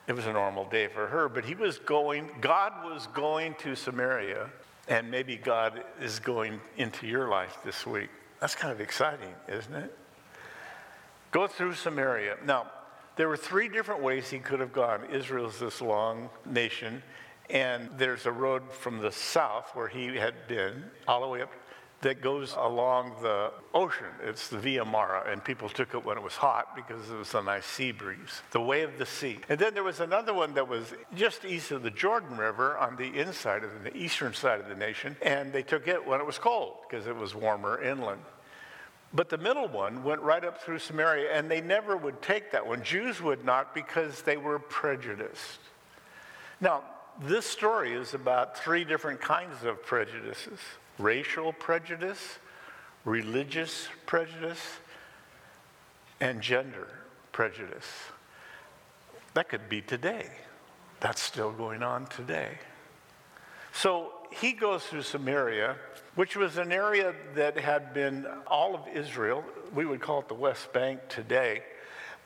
It 0.07 0.13
was 0.13 0.25
a 0.25 0.33
normal 0.33 0.65
day 0.65 0.87
for 0.87 1.07
her, 1.07 1.29
but 1.29 1.45
he 1.45 1.55
was 1.55 1.77
going, 1.77 2.29
God 2.41 2.73
was 2.83 3.07
going 3.07 3.53
to 3.59 3.75
Samaria, 3.75 4.49
and 4.87 5.11
maybe 5.11 5.35
God 5.37 5.83
is 6.01 6.19
going 6.19 6.59
into 6.77 7.05
your 7.05 7.29
life 7.29 7.57
this 7.63 7.85
week. 7.85 8.09
That's 8.39 8.55
kind 8.55 8.71
of 8.71 8.81
exciting, 8.81 9.33
isn't 9.47 9.75
it? 9.75 9.95
Go 11.31 11.45
through 11.45 11.75
Samaria. 11.75 12.37
Now, 12.43 12.71
there 13.17 13.27
were 13.27 13.37
three 13.37 13.67
different 13.67 14.01
ways 14.01 14.29
he 14.29 14.39
could 14.39 14.61
have 14.61 14.73
gone. 14.73 15.01
Israel's 15.11 15.59
this 15.59 15.81
long 15.81 16.29
nation. 16.45 17.03
And 17.49 17.89
there's 17.97 18.25
a 18.25 18.31
road 18.31 18.71
from 18.71 18.99
the 18.99 19.11
south 19.11 19.71
where 19.73 19.87
he 19.87 20.15
had 20.15 20.47
been 20.47 20.83
all 21.07 21.21
the 21.21 21.27
way 21.27 21.41
up 21.41 21.51
that 22.01 22.21
goes 22.21 22.53
along 22.57 23.15
the 23.21 23.51
ocean. 23.73 24.05
It's 24.23 24.47
the 24.47 24.57
Via 24.57 24.85
Maris, 24.85 25.27
and 25.29 25.43
people 25.43 25.67
took 25.67 25.93
it 25.93 26.05
when 26.05 26.17
it 26.17 26.23
was 26.23 26.35
hot 26.35 26.75
because 26.75 27.09
it 27.09 27.17
was 27.17 27.33
a 27.33 27.41
nice 27.41 27.65
sea 27.65 27.91
breeze, 27.91 28.41
the 28.51 28.61
way 28.61 28.83
of 28.83 28.97
the 28.97 29.05
sea. 29.05 29.39
And 29.49 29.59
then 29.59 29.73
there 29.73 29.83
was 29.83 29.99
another 29.99 30.33
one 30.33 30.53
that 30.53 30.67
was 30.67 30.93
just 31.15 31.43
east 31.43 31.71
of 31.71 31.83
the 31.83 31.91
Jordan 31.91 32.37
River 32.37 32.77
on 32.77 32.95
the 32.95 33.19
inside 33.19 33.63
of 33.63 33.83
the 33.83 33.95
eastern 33.95 34.33
side 34.33 34.61
of 34.61 34.69
the 34.69 34.75
nation, 34.75 35.17
and 35.21 35.51
they 35.51 35.63
took 35.63 35.87
it 35.87 36.05
when 36.05 36.21
it 36.21 36.25
was 36.25 36.37
cold 36.37 36.75
because 36.89 37.05
it 37.05 37.15
was 37.15 37.35
warmer 37.35 37.81
inland. 37.81 38.21
But 39.13 39.29
the 39.29 39.37
middle 39.37 39.67
one 39.67 40.03
went 40.03 40.21
right 40.21 40.45
up 40.45 40.61
through 40.61 40.79
Samaria, 40.79 41.33
and 41.33 41.49
they 41.49 41.61
never 41.61 41.97
would 41.97 42.21
take 42.21 42.51
that 42.51 42.65
one. 42.65 42.83
Jews 42.83 43.21
would 43.21 43.43
not 43.43 43.73
because 43.73 44.21
they 44.21 44.37
were 44.37 44.59
prejudiced. 44.59 45.59
Now, 46.61 46.83
this 47.21 47.45
story 47.45 47.93
is 47.93 48.13
about 48.13 48.57
three 48.57 48.83
different 48.83 49.21
kinds 49.21 49.63
of 49.63 49.83
prejudices 49.85 50.59
racial 50.97 51.53
prejudice, 51.53 52.39
religious 53.05 53.87
prejudice, 54.05 54.77
and 56.19 56.41
gender 56.41 56.87
prejudice. 57.31 57.87
That 59.33 59.47
could 59.47 59.69
be 59.69 59.81
today. 59.81 60.29
That's 60.99 61.21
still 61.21 61.51
going 61.51 61.83
on 61.83 62.07
today. 62.07 62.57
So 63.71 64.11
he 64.31 64.51
goes 64.51 64.83
through 64.83 65.03
Samaria, 65.03 65.77
which 66.15 66.35
was 66.35 66.57
an 66.57 66.71
area 66.71 67.13
that 67.35 67.57
had 67.57 67.93
been 67.93 68.25
all 68.47 68.75
of 68.75 68.81
Israel. 68.93 69.43
We 69.73 69.85
would 69.85 70.01
call 70.01 70.19
it 70.19 70.27
the 70.27 70.33
West 70.33 70.73
Bank 70.73 70.99
today. 71.07 71.63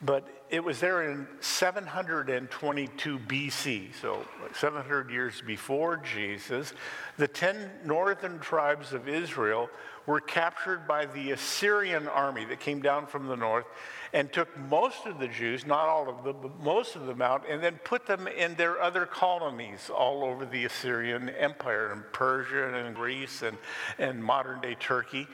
But 0.06 0.28
it 0.50 0.64
was 0.64 0.82
there 0.82 1.10
in 1.10 1.28
722 1.40 3.20
BC, 3.20 3.96
so 4.02 4.26
700 4.54 5.10
years 5.10 5.42
before 5.46 5.98
Jesus. 5.98 6.74
The 7.18 7.28
10 7.28 7.72
northern 7.86 8.40
tribes 8.40 8.92
of 8.92 9.08
Israel 9.08 9.70
were 10.06 10.20
captured 10.20 10.86
by 10.88 11.06
the 11.06 11.32
Assyrian 11.32 12.10
army 12.10 12.44
that 12.46 12.60
came 12.60 12.82
down 12.82 13.08
from 13.08 13.28
the 13.28 13.38
north 13.38 13.66
and 14.12 14.32
took 14.32 14.56
most 14.70 15.06
of 15.06 15.20
the 15.20 15.28
Jews, 15.30 15.66
not 15.66 15.88
all 15.88 16.10
of 16.10 16.24
them, 16.26 16.36
but 16.42 16.60
most 16.62 16.98
of 16.98 17.06
them 17.08 17.22
out, 17.22 17.46
and 17.50 17.64
then 17.64 17.80
put 17.86 18.06
them 18.06 18.28
in 18.28 18.56
their 18.56 18.82
other 18.82 19.06
colonies 19.06 19.90
all 19.90 20.24
over 20.26 20.46
the 20.46 20.66
Assyrian 20.66 21.30
Empire, 21.30 21.94
in 21.94 22.04
Persia 22.12 22.76
and 22.76 22.94
Greece 22.94 23.42
and, 23.42 23.58
and 23.98 24.22
modern 24.22 24.60
day 24.60 24.76
Turkey. 24.76 25.28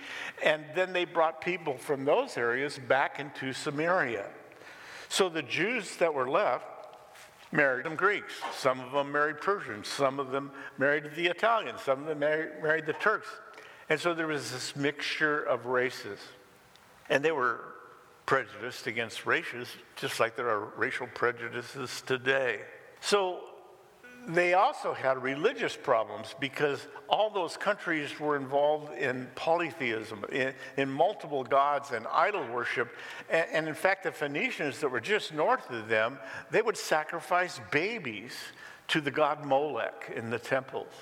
And 0.45 0.63
then 0.75 0.93
they 0.93 1.05
brought 1.05 1.41
people 1.41 1.77
from 1.77 2.05
those 2.05 2.37
areas 2.37 2.79
back 2.87 3.19
into 3.19 3.51
Samaria. 3.51 4.27
So 5.09 5.27
the 5.27 5.41
Jews 5.41 5.97
that 5.97 6.13
were 6.13 6.29
left 6.29 6.65
married 7.51 7.85
some 7.85 7.95
Greeks. 7.95 8.33
Some 8.55 8.79
of 8.79 8.91
them 8.91 9.11
married 9.11 9.41
Persians. 9.41 9.87
Some 9.87 10.19
of 10.19 10.31
them 10.31 10.51
married 10.77 11.11
the 11.15 11.27
Italians. 11.27 11.81
Some 11.81 12.01
of 12.01 12.05
them 12.05 12.19
married, 12.19 12.61
married 12.61 12.85
the 12.85 12.93
Turks. 12.93 13.27
And 13.89 13.99
so 13.99 14.13
there 14.13 14.27
was 14.27 14.51
this 14.51 14.75
mixture 14.75 15.41
of 15.41 15.65
races. 15.65 16.19
And 17.09 17.25
they 17.25 17.31
were 17.31 17.61
prejudiced 18.27 18.85
against 18.85 19.25
races, 19.25 19.67
just 19.95 20.19
like 20.19 20.35
there 20.35 20.49
are 20.49 20.65
racial 20.77 21.07
prejudices 21.07 22.03
today. 22.05 22.61
So 23.01 23.39
they 24.27 24.53
also 24.53 24.93
had 24.93 25.21
religious 25.23 25.75
problems 25.75 26.35
because 26.39 26.87
all 27.07 27.29
those 27.29 27.57
countries 27.57 28.19
were 28.19 28.35
involved 28.35 28.95
in 28.97 29.27
polytheism, 29.35 30.23
in, 30.31 30.53
in 30.77 30.89
multiple 30.89 31.43
gods 31.43 31.91
and 31.91 32.05
idol 32.07 32.45
worship. 32.47 32.95
And, 33.29 33.47
and, 33.51 33.67
in 33.67 33.73
fact, 33.73 34.03
the 34.03 34.11
Phoenicians 34.11 34.79
that 34.79 34.89
were 34.89 34.99
just 34.99 35.33
north 35.33 35.69
of 35.71 35.87
them, 35.87 36.19
they 36.51 36.61
would 36.61 36.77
sacrifice 36.77 37.59
babies 37.71 38.33
to 38.89 39.01
the 39.01 39.11
god 39.11 39.45
Molech 39.45 40.11
in 40.15 40.29
the 40.29 40.39
temples, 40.39 40.93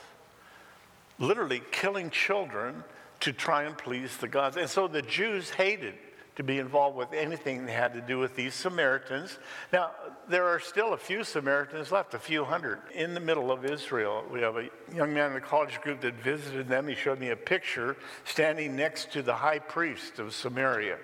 literally 1.19 1.61
killing 1.71 2.09
children 2.09 2.83
to 3.21 3.33
try 3.33 3.63
and 3.63 3.77
please 3.77 4.17
the 4.17 4.27
gods. 4.27 4.57
And 4.57 4.69
so 4.69 4.87
the 4.87 5.01
Jews 5.01 5.49
hated 5.49 5.95
to 6.37 6.43
be 6.43 6.59
involved 6.59 6.95
with 6.95 7.11
anything 7.13 7.65
that 7.65 7.71
had 7.71 7.93
to 7.95 8.01
do 8.01 8.19
with 8.19 8.35
these 8.35 8.53
Samaritans. 8.53 9.39
Now, 9.73 9.91
there 10.29 10.45
are 10.45 10.59
still 10.59 10.93
a 10.93 10.97
few 10.97 11.23
Samaritans 11.23 11.91
left, 11.91 12.13
a 12.13 12.19
few 12.19 12.45
hundred, 12.45 12.79
in 12.93 13.15
the 13.15 13.19
middle 13.19 13.51
of 13.51 13.65
Israel. 13.65 14.23
We 14.31 14.41
have 14.41 14.55
a 14.55 14.69
young 14.93 15.15
man 15.15 15.29
in 15.29 15.33
the 15.33 15.41
college 15.41 15.81
group 15.81 16.01
that 16.01 16.13
visited 16.13 16.67
them. 16.67 16.87
He 16.87 16.93
showed 16.93 17.19
me 17.19 17.31
a 17.31 17.35
picture 17.35 17.97
standing 18.23 18.75
next 18.75 19.11
to 19.13 19.23
the 19.23 19.33
high 19.33 19.57
priest 19.57 20.19
of 20.19 20.31
Samaria. 20.31 20.99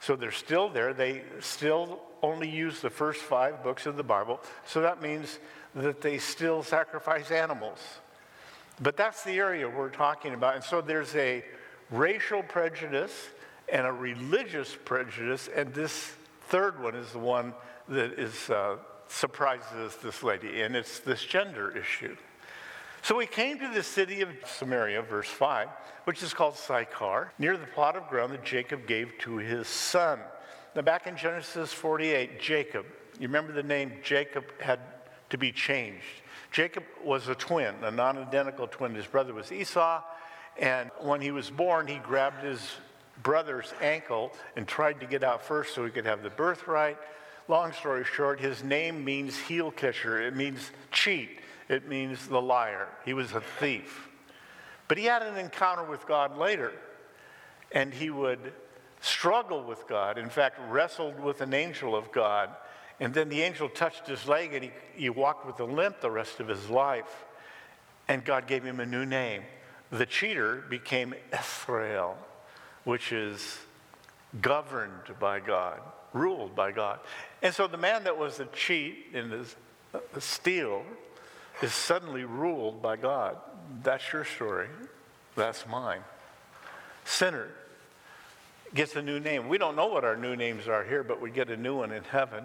So 0.00 0.16
they're 0.16 0.32
still 0.32 0.68
there. 0.68 0.92
They 0.92 1.22
still 1.38 2.00
only 2.20 2.50
use 2.50 2.80
the 2.80 2.90
first 2.90 3.20
five 3.20 3.62
books 3.62 3.86
of 3.86 3.96
the 3.96 4.02
Bible. 4.02 4.40
So 4.66 4.80
that 4.80 5.00
means 5.00 5.38
that 5.76 6.00
they 6.00 6.18
still 6.18 6.64
sacrifice 6.64 7.30
animals. 7.30 7.78
But 8.82 8.96
that's 8.96 9.22
the 9.22 9.38
area 9.38 9.68
we're 9.68 9.88
talking 9.88 10.34
about. 10.34 10.56
And 10.56 10.64
so 10.64 10.80
there's 10.80 11.14
a 11.14 11.44
racial 11.92 12.42
prejudice 12.42 13.12
and 13.68 13.86
a 13.86 13.92
religious 13.92 14.76
prejudice, 14.84 15.48
and 15.54 15.72
this 15.74 16.12
third 16.48 16.82
one 16.82 16.94
is 16.94 17.10
the 17.12 17.18
one 17.18 17.54
that 17.88 18.18
is 18.18 18.50
uh, 18.50 18.76
surprises 19.08 19.96
this 20.02 20.22
lady, 20.22 20.62
and 20.62 20.76
it's 20.76 21.00
this 21.00 21.24
gender 21.24 21.76
issue. 21.76 22.16
So 23.02 23.16
we 23.16 23.26
came 23.26 23.58
to 23.58 23.68
the 23.68 23.82
city 23.82 24.22
of 24.22 24.30
Samaria, 24.46 25.02
verse 25.02 25.28
5, 25.28 25.68
which 26.04 26.22
is 26.22 26.32
called 26.32 26.56
Sychar, 26.56 27.32
near 27.38 27.56
the 27.56 27.66
plot 27.66 27.96
of 27.96 28.08
ground 28.08 28.32
that 28.32 28.44
Jacob 28.44 28.86
gave 28.86 29.12
to 29.20 29.36
his 29.36 29.68
son. 29.68 30.20
Now, 30.74 30.82
back 30.82 31.06
in 31.06 31.16
Genesis 31.16 31.72
48, 31.72 32.40
Jacob, 32.40 32.86
you 33.20 33.28
remember 33.28 33.52
the 33.52 33.62
name 33.62 33.92
Jacob 34.02 34.44
had 34.60 34.80
to 35.30 35.38
be 35.38 35.52
changed. 35.52 36.04
Jacob 36.50 36.84
was 37.04 37.28
a 37.28 37.34
twin, 37.34 37.74
a 37.82 37.90
non 37.90 38.16
identical 38.16 38.66
twin. 38.66 38.94
His 38.94 39.06
brother 39.06 39.34
was 39.34 39.52
Esau, 39.52 40.02
and 40.56 40.90
when 41.00 41.20
he 41.20 41.30
was 41.30 41.50
born, 41.50 41.86
he 41.86 41.96
grabbed 41.96 42.42
his 42.42 42.60
brother's 43.22 43.72
ankle 43.80 44.32
and 44.56 44.66
tried 44.66 45.00
to 45.00 45.06
get 45.06 45.22
out 45.22 45.44
first 45.44 45.74
so 45.74 45.84
he 45.84 45.90
could 45.90 46.06
have 46.06 46.22
the 46.22 46.30
birthright. 46.30 46.98
Long 47.48 47.72
story 47.72 48.04
short, 48.04 48.40
his 48.40 48.64
name 48.64 49.04
means 49.04 49.38
heel 49.38 49.70
catcher, 49.70 50.20
it 50.20 50.34
means 50.34 50.70
cheat, 50.90 51.40
it 51.68 51.88
means 51.88 52.26
the 52.26 52.40
liar. 52.40 52.88
He 53.04 53.12
was 53.12 53.32
a 53.32 53.40
thief. 53.40 54.08
But 54.88 54.98
he 54.98 55.04
had 55.04 55.22
an 55.22 55.36
encounter 55.36 55.84
with 55.84 56.06
God 56.06 56.36
later, 56.36 56.72
and 57.72 57.92
he 57.92 58.10
would 58.10 58.52
struggle 59.00 59.62
with 59.62 59.86
God. 59.86 60.18
In 60.18 60.30
fact, 60.30 60.58
wrestled 60.70 61.20
with 61.20 61.40
an 61.40 61.52
angel 61.52 61.94
of 61.94 62.10
God. 62.12 62.50
And 63.00 63.12
then 63.12 63.28
the 63.28 63.42
angel 63.42 63.68
touched 63.68 64.06
his 64.06 64.26
leg, 64.26 64.54
and 64.54 64.64
he, 64.64 64.70
he 64.94 65.10
walked 65.10 65.46
with 65.46 65.58
a 65.60 65.64
limp 65.64 66.00
the 66.00 66.10
rest 66.10 66.40
of 66.40 66.48
his 66.48 66.70
life. 66.70 67.24
And 68.08 68.24
God 68.24 68.46
gave 68.46 68.62
him 68.62 68.80
a 68.80 68.86
new 68.86 69.04
name. 69.04 69.42
The 69.90 70.06
cheater 70.06 70.64
became 70.68 71.14
Israel 71.32 72.16
which 72.84 73.12
is 73.12 73.58
governed 74.40 75.18
by 75.18 75.40
God, 75.40 75.80
ruled 76.12 76.54
by 76.54 76.72
God. 76.72 77.00
And 77.42 77.54
so 77.54 77.66
the 77.66 77.76
man 77.76 78.04
that 78.04 78.16
was 78.16 78.40
a 78.40 78.46
cheat 78.46 79.06
and 79.14 79.32
a 80.14 80.20
steal 80.20 80.82
is 81.62 81.72
suddenly 81.72 82.24
ruled 82.24 82.82
by 82.82 82.96
God. 82.96 83.36
That's 83.82 84.12
your 84.12 84.24
story. 84.24 84.68
That's 85.36 85.66
mine. 85.66 86.00
Sinner 87.04 87.48
gets 88.74 88.96
a 88.96 89.02
new 89.02 89.20
name. 89.20 89.48
We 89.48 89.58
don't 89.58 89.76
know 89.76 89.86
what 89.86 90.04
our 90.04 90.16
new 90.16 90.36
names 90.36 90.68
are 90.68 90.84
here, 90.84 91.02
but 91.04 91.20
we 91.20 91.30
get 91.30 91.48
a 91.50 91.56
new 91.56 91.76
one 91.76 91.92
in 91.92 92.02
heaven. 92.04 92.44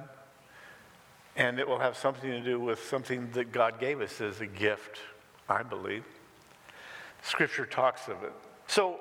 And 1.36 1.60
it 1.60 1.68
will 1.68 1.80
have 1.80 1.98
something 1.98 2.30
to 2.30 2.42
do 2.42 2.60
with 2.60 2.84
something 2.84 3.32
that 3.32 3.52
God 3.52 3.80
gave 3.80 4.02
us 4.02 4.20
as 4.22 4.42
a 4.42 4.46
gift, 4.46 5.00
I 5.48 5.64
believe. 5.64 6.04
Scripture 7.24 7.66
talks 7.66 8.08
of 8.08 8.24
it. 8.24 8.34
So 8.68 9.00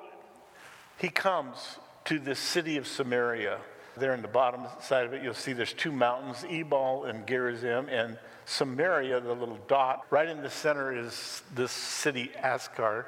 he 0.99 1.09
comes 1.09 1.77
to 2.05 2.19
the 2.19 2.35
city 2.35 2.77
of 2.77 2.87
Samaria. 2.87 3.59
There 3.97 4.13
in 4.13 4.21
the 4.21 4.27
bottom 4.27 4.65
side 4.81 5.05
of 5.05 5.13
it, 5.13 5.23
you'll 5.23 5.33
see 5.33 5.53
there's 5.53 5.73
two 5.73 5.91
mountains, 5.91 6.45
Ebal 6.49 7.05
and 7.05 7.25
Gerizim, 7.25 7.87
and 7.89 8.17
Samaria, 8.45 9.19
the 9.19 9.33
little 9.33 9.59
dot. 9.67 10.05
Right 10.09 10.27
in 10.27 10.41
the 10.41 10.49
center 10.49 10.95
is 10.95 11.41
this 11.53 11.71
city, 11.71 12.31
Ascar. 12.43 13.05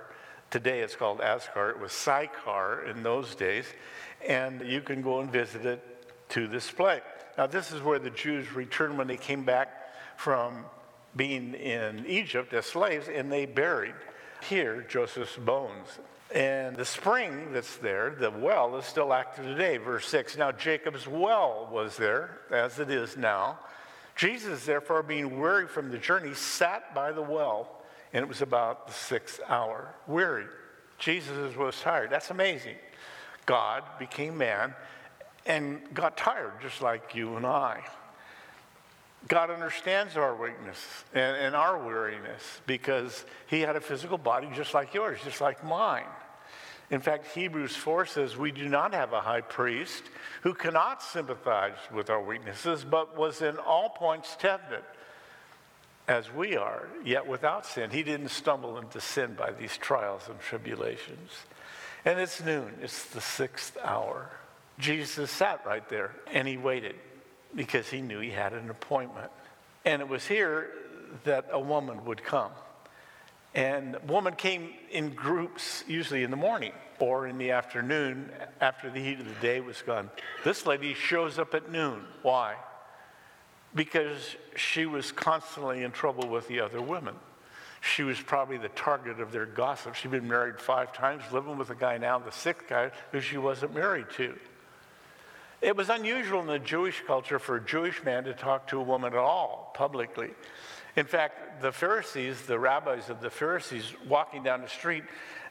Today 0.49 0.81
it's 0.81 0.95
called 0.95 1.19
Ascar. 1.19 1.69
It 1.69 1.79
was 1.79 1.91
Sychar 1.91 2.89
in 2.89 3.03
those 3.03 3.35
days, 3.35 3.65
and 4.27 4.61
you 4.61 4.81
can 4.81 5.01
go 5.01 5.19
and 5.19 5.31
visit 5.31 5.65
it 5.65 5.81
to 6.29 6.47
display. 6.47 7.01
Now, 7.37 7.47
this 7.47 7.71
is 7.71 7.81
where 7.81 7.99
the 7.99 8.09
Jews 8.09 8.51
returned 8.53 8.97
when 8.97 9.07
they 9.07 9.17
came 9.17 9.43
back 9.43 9.93
from 10.17 10.65
being 11.15 11.53
in 11.53 12.05
Egypt 12.05 12.53
as 12.53 12.65
slaves, 12.65 13.07
and 13.07 13.31
they 13.31 13.45
buried 13.45 13.95
here 14.47 14.85
Joseph's 14.89 15.37
bones. 15.37 15.99
And 16.33 16.77
the 16.77 16.85
spring 16.85 17.51
that's 17.51 17.75
there, 17.77 18.15
the 18.17 18.31
well, 18.31 18.77
is 18.77 18.85
still 18.85 19.13
active 19.13 19.43
today. 19.45 19.77
Verse 19.77 20.07
6 20.07 20.37
Now 20.37 20.51
Jacob's 20.51 21.07
well 21.07 21.67
was 21.71 21.97
there, 21.97 22.39
as 22.49 22.79
it 22.79 22.89
is 22.89 23.17
now. 23.17 23.59
Jesus, 24.15 24.65
therefore, 24.65 25.03
being 25.03 25.39
weary 25.39 25.67
from 25.67 25.91
the 25.91 25.97
journey, 25.97 26.33
sat 26.33 26.93
by 26.93 27.11
the 27.11 27.21
well, 27.21 27.81
and 28.13 28.23
it 28.23 28.27
was 28.27 28.41
about 28.41 28.87
the 28.87 28.93
sixth 28.93 29.41
hour. 29.47 29.93
Weary. 30.07 30.45
Jesus 30.99 31.55
was 31.55 31.79
tired. 31.81 32.09
That's 32.09 32.29
amazing. 32.29 32.75
God 33.45 33.83
became 33.99 34.37
man 34.37 34.75
and 35.45 35.81
got 35.93 36.15
tired, 36.15 36.53
just 36.61 36.81
like 36.81 37.15
you 37.15 37.35
and 37.35 37.45
I. 37.45 37.81
God 39.27 39.51
understands 39.51 40.17
our 40.17 40.35
weakness 40.35 40.77
and, 41.13 41.37
and, 41.37 41.55
our 41.55 41.77
weariness 41.77 42.61
because 42.65 43.23
he 43.47 43.61
had 43.61 43.75
a 43.75 43.81
physical 43.81 44.17
body 44.17 44.49
just 44.55 44.73
like 44.73 44.93
yours, 44.93 45.19
just 45.23 45.41
like 45.41 45.63
mine. 45.63 46.07
In 46.89 46.99
fact, 46.99 47.27
Hebrews 47.27 47.75
4 47.75 48.05
says, 48.05 48.35
We 48.35 48.51
do 48.51 48.67
not 48.67 48.93
have 48.93 49.13
a 49.13 49.21
high 49.21 49.41
priest 49.41 50.03
who 50.41 50.53
cannot 50.53 51.03
sympathize 51.03 51.77
with 51.93 52.09
our 52.09 52.21
weaknesses, 52.21 52.83
but 52.83 53.15
was 53.15 53.41
in 53.41 53.57
all 53.57 53.89
points 53.89 54.35
tempted 54.37 54.83
as 56.07 56.31
we 56.33 56.57
are, 56.57 56.87
yet 57.05 57.27
without 57.27 57.65
sin. 57.65 57.91
He 57.91 58.03
didn't 58.03 58.29
stumble 58.29 58.79
into 58.79 58.99
sin 58.99 59.35
by 59.35 59.51
these 59.51 59.77
trials 59.77 60.23
and 60.27 60.39
tribulations. 60.39 61.31
And 62.03 62.19
it's 62.19 62.43
noon, 62.43 62.73
it's 62.81 63.05
the 63.05 63.21
sixth 63.21 63.77
hour. 63.83 64.29
Jesus 64.79 65.29
sat 65.29 65.65
right 65.65 65.87
there 65.89 66.11
and 66.33 66.47
he 66.47 66.57
waited 66.57 66.95
because 67.55 67.89
he 67.89 68.01
knew 68.01 68.19
he 68.19 68.31
had 68.31 68.53
an 68.53 68.69
appointment. 68.69 69.31
And 69.85 70.01
it 70.01 70.07
was 70.07 70.27
here 70.27 70.69
that 71.23 71.47
a 71.51 71.59
woman 71.59 72.05
would 72.05 72.23
come. 72.23 72.51
And 73.53 73.97
woman 74.07 74.35
came 74.35 74.69
in 74.91 75.13
groups, 75.13 75.83
usually 75.87 76.23
in 76.23 76.31
the 76.31 76.37
morning 76.37 76.71
or 76.99 77.27
in 77.27 77.37
the 77.37 77.51
afternoon 77.51 78.29
after 78.61 78.89
the 78.89 78.99
heat 78.99 79.19
of 79.19 79.27
the 79.27 79.41
day 79.41 79.59
was 79.59 79.81
gone. 79.81 80.09
This 80.43 80.65
lady 80.65 80.93
shows 80.93 81.39
up 81.39 81.53
at 81.55 81.71
noon. 81.71 82.05
Why? 82.21 82.55
Because 83.73 84.35
she 84.55 84.85
was 84.85 85.11
constantly 85.11 85.83
in 85.83 85.91
trouble 85.91 86.29
with 86.29 86.47
the 86.47 86.59
other 86.59 86.81
women. 86.81 87.15
She 87.81 88.03
was 88.03 88.19
probably 88.21 88.57
the 88.57 88.69
target 88.69 89.19
of 89.19 89.31
their 89.31 89.47
gossip. 89.47 89.95
She'd 89.95 90.11
been 90.11 90.27
married 90.27 90.59
five 90.59 90.93
times, 90.93 91.23
living 91.31 91.57
with 91.57 91.71
a 91.71 91.75
guy 91.75 91.97
now, 91.97 92.19
the 92.19 92.31
sixth 92.31 92.67
guy, 92.69 92.91
who 93.11 93.19
she 93.19 93.37
wasn't 93.37 93.73
married 93.73 94.05
to. 94.17 94.37
It 95.61 95.77
was 95.77 95.89
unusual 95.89 96.41
in 96.41 96.47
the 96.47 96.57
Jewish 96.57 97.03
culture 97.05 97.37
for 97.37 97.57
a 97.57 97.63
Jewish 97.63 98.03
man 98.03 98.23
to 98.23 98.33
talk 98.33 98.67
to 98.69 98.79
a 98.79 98.83
woman 98.83 99.13
at 99.13 99.19
all 99.19 99.71
publicly. 99.75 100.31
In 100.95 101.05
fact, 101.05 101.61
the 101.61 101.71
Pharisees, 101.71 102.41
the 102.41 102.57
rabbis 102.57 103.09
of 103.09 103.21
the 103.21 103.29
Pharisees, 103.29 103.93
walking 104.07 104.41
down 104.41 104.61
the 104.61 104.67
street, 104.67 105.03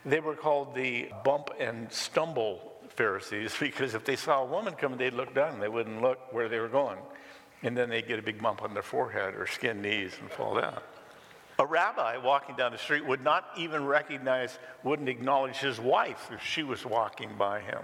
they 0.05 0.19
were 0.19 0.35
called 0.35 0.75
the 0.75 1.09
bump 1.23 1.49
and 1.59 1.91
stumble 1.91 2.73
Pharisees 2.89 3.55
because 3.59 3.95
if 3.95 4.03
they 4.03 4.17
saw 4.17 4.43
a 4.43 4.45
woman 4.45 4.73
coming, 4.73 4.97
they'd 4.97 5.13
look 5.13 5.33
down. 5.33 5.61
They 5.61 5.69
wouldn't 5.69 6.01
look 6.01 6.33
where 6.33 6.49
they 6.49 6.59
were 6.59 6.67
going. 6.67 6.97
And 7.63 7.77
then 7.77 7.89
they'd 7.89 8.07
get 8.07 8.19
a 8.19 8.23
big 8.23 8.41
bump 8.41 8.63
on 8.63 8.73
their 8.73 8.83
forehead 8.83 9.35
or 9.35 9.47
skin 9.47 9.81
knees 9.81 10.11
and 10.19 10.29
fall 10.29 10.59
down. 10.59 10.81
A 11.57 11.65
rabbi 11.65 12.17
walking 12.17 12.55
down 12.55 12.71
the 12.71 12.77
street 12.77 13.05
would 13.05 13.23
not 13.23 13.45
even 13.55 13.85
recognize, 13.85 14.57
wouldn't 14.83 15.07
acknowledge 15.07 15.57
his 15.57 15.79
wife 15.79 16.31
if 16.33 16.43
she 16.43 16.63
was 16.63 16.85
walking 16.85 17.35
by 17.37 17.61
him. 17.61 17.83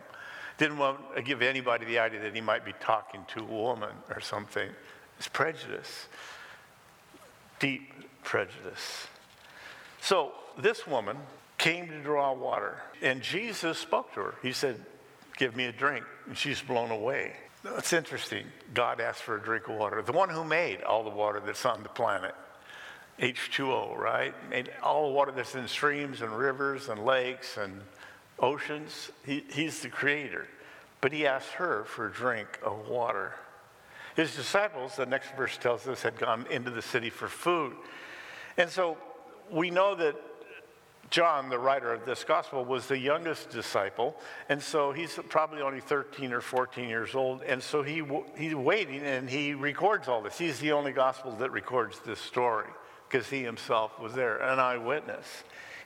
Didn't 0.57 0.77
want 0.77 1.15
to 1.15 1.21
give 1.21 1.41
anybody 1.41 1.85
the 1.85 1.99
idea 1.99 2.19
that 2.21 2.33
he 2.33 2.41
might 2.41 2.65
be 2.65 2.73
talking 2.79 3.23
to 3.35 3.41
a 3.41 3.43
woman 3.43 3.91
or 4.09 4.19
something. 4.19 4.69
It's 5.17 5.27
prejudice 5.27 6.07
deep 7.59 7.93
prejudice. 8.23 9.07
So 10.01 10.31
this 10.57 10.87
woman 10.87 11.17
came 11.57 11.87
to 11.87 11.99
draw 12.01 12.33
water, 12.33 12.77
and 13.01 13.21
Jesus 13.21 13.77
spoke 13.77 14.13
to 14.13 14.21
her. 14.21 14.35
He 14.41 14.51
said, 14.51 14.83
Give 15.37 15.55
me 15.55 15.65
a 15.65 15.71
drink. 15.71 16.03
And 16.25 16.35
she's 16.35 16.61
blown 16.61 16.89
away. 16.89 17.33
It's 17.77 17.93
interesting. 17.93 18.45
God 18.73 18.99
asked 18.99 19.21
for 19.21 19.37
a 19.37 19.41
drink 19.41 19.67
of 19.67 19.75
water, 19.75 20.01
the 20.01 20.11
one 20.11 20.29
who 20.29 20.43
made 20.43 20.81
all 20.81 21.03
the 21.03 21.11
water 21.11 21.39
that's 21.45 21.63
on 21.63 21.83
the 21.83 21.89
planet. 21.89 22.33
H2O, 23.19 23.95
right? 23.97 24.33
Made 24.49 24.71
all 24.81 25.09
the 25.09 25.13
water 25.13 25.31
that's 25.31 25.53
in 25.53 25.67
streams 25.67 26.21
and 26.21 26.35
rivers 26.35 26.89
and 26.89 27.03
lakes 27.03 27.57
and 27.57 27.81
oceans. 28.39 29.11
He, 29.25 29.43
he's 29.49 29.81
the 29.81 29.89
creator. 29.89 30.47
But 31.01 31.13
he 31.13 31.27
asked 31.27 31.51
her 31.53 31.83
for 31.85 32.07
a 32.07 32.11
drink 32.11 32.59
of 32.63 32.87
water. 32.87 33.33
His 34.15 34.35
disciples, 34.35 34.95
the 34.95 35.05
next 35.05 35.35
verse 35.35 35.57
tells 35.57 35.87
us, 35.87 36.01
had 36.01 36.17
gone 36.17 36.45
into 36.49 36.71
the 36.71 36.81
city 36.81 37.09
for 37.09 37.27
food. 37.27 37.73
And 38.57 38.69
so 38.69 38.97
we 39.51 39.69
know 39.69 39.93
that 39.95 40.15
John, 41.09 41.49
the 41.49 41.59
writer 41.59 41.93
of 41.93 42.05
this 42.05 42.23
gospel, 42.23 42.65
was 42.65 42.87
the 42.87 42.97
youngest 42.97 43.49
disciple, 43.49 44.17
and 44.49 44.61
so 44.61 44.91
he's 44.91 45.17
probably 45.29 45.61
only 45.61 45.79
13 45.79 46.33
or 46.33 46.41
14 46.41 46.89
years 46.89 47.15
old, 47.15 47.43
and 47.43 47.63
so 47.63 47.81
he, 47.81 48.03
he's 48.35 48.53
waiting 48.53 49.01
and 49.03 49.29
he 49.29 49.53
records 49.53 50.09
all 50.09 50.21
this. 50.21 50.37
He's 50.37 50.59
the 50.59 50.73
only 50.73 50.91
gospel 50.91 51.31
that 51.33 51.51
records 51.51 51.99
this 52.05 52.19
story 52.19 52.67
because 53.07 53.29
he 53.29 53.41
himself 53.41 53.97
was 53.99 54.13
there, 54.13 54.37
an 54.39 54.59
eyewitness. 54.59 55.25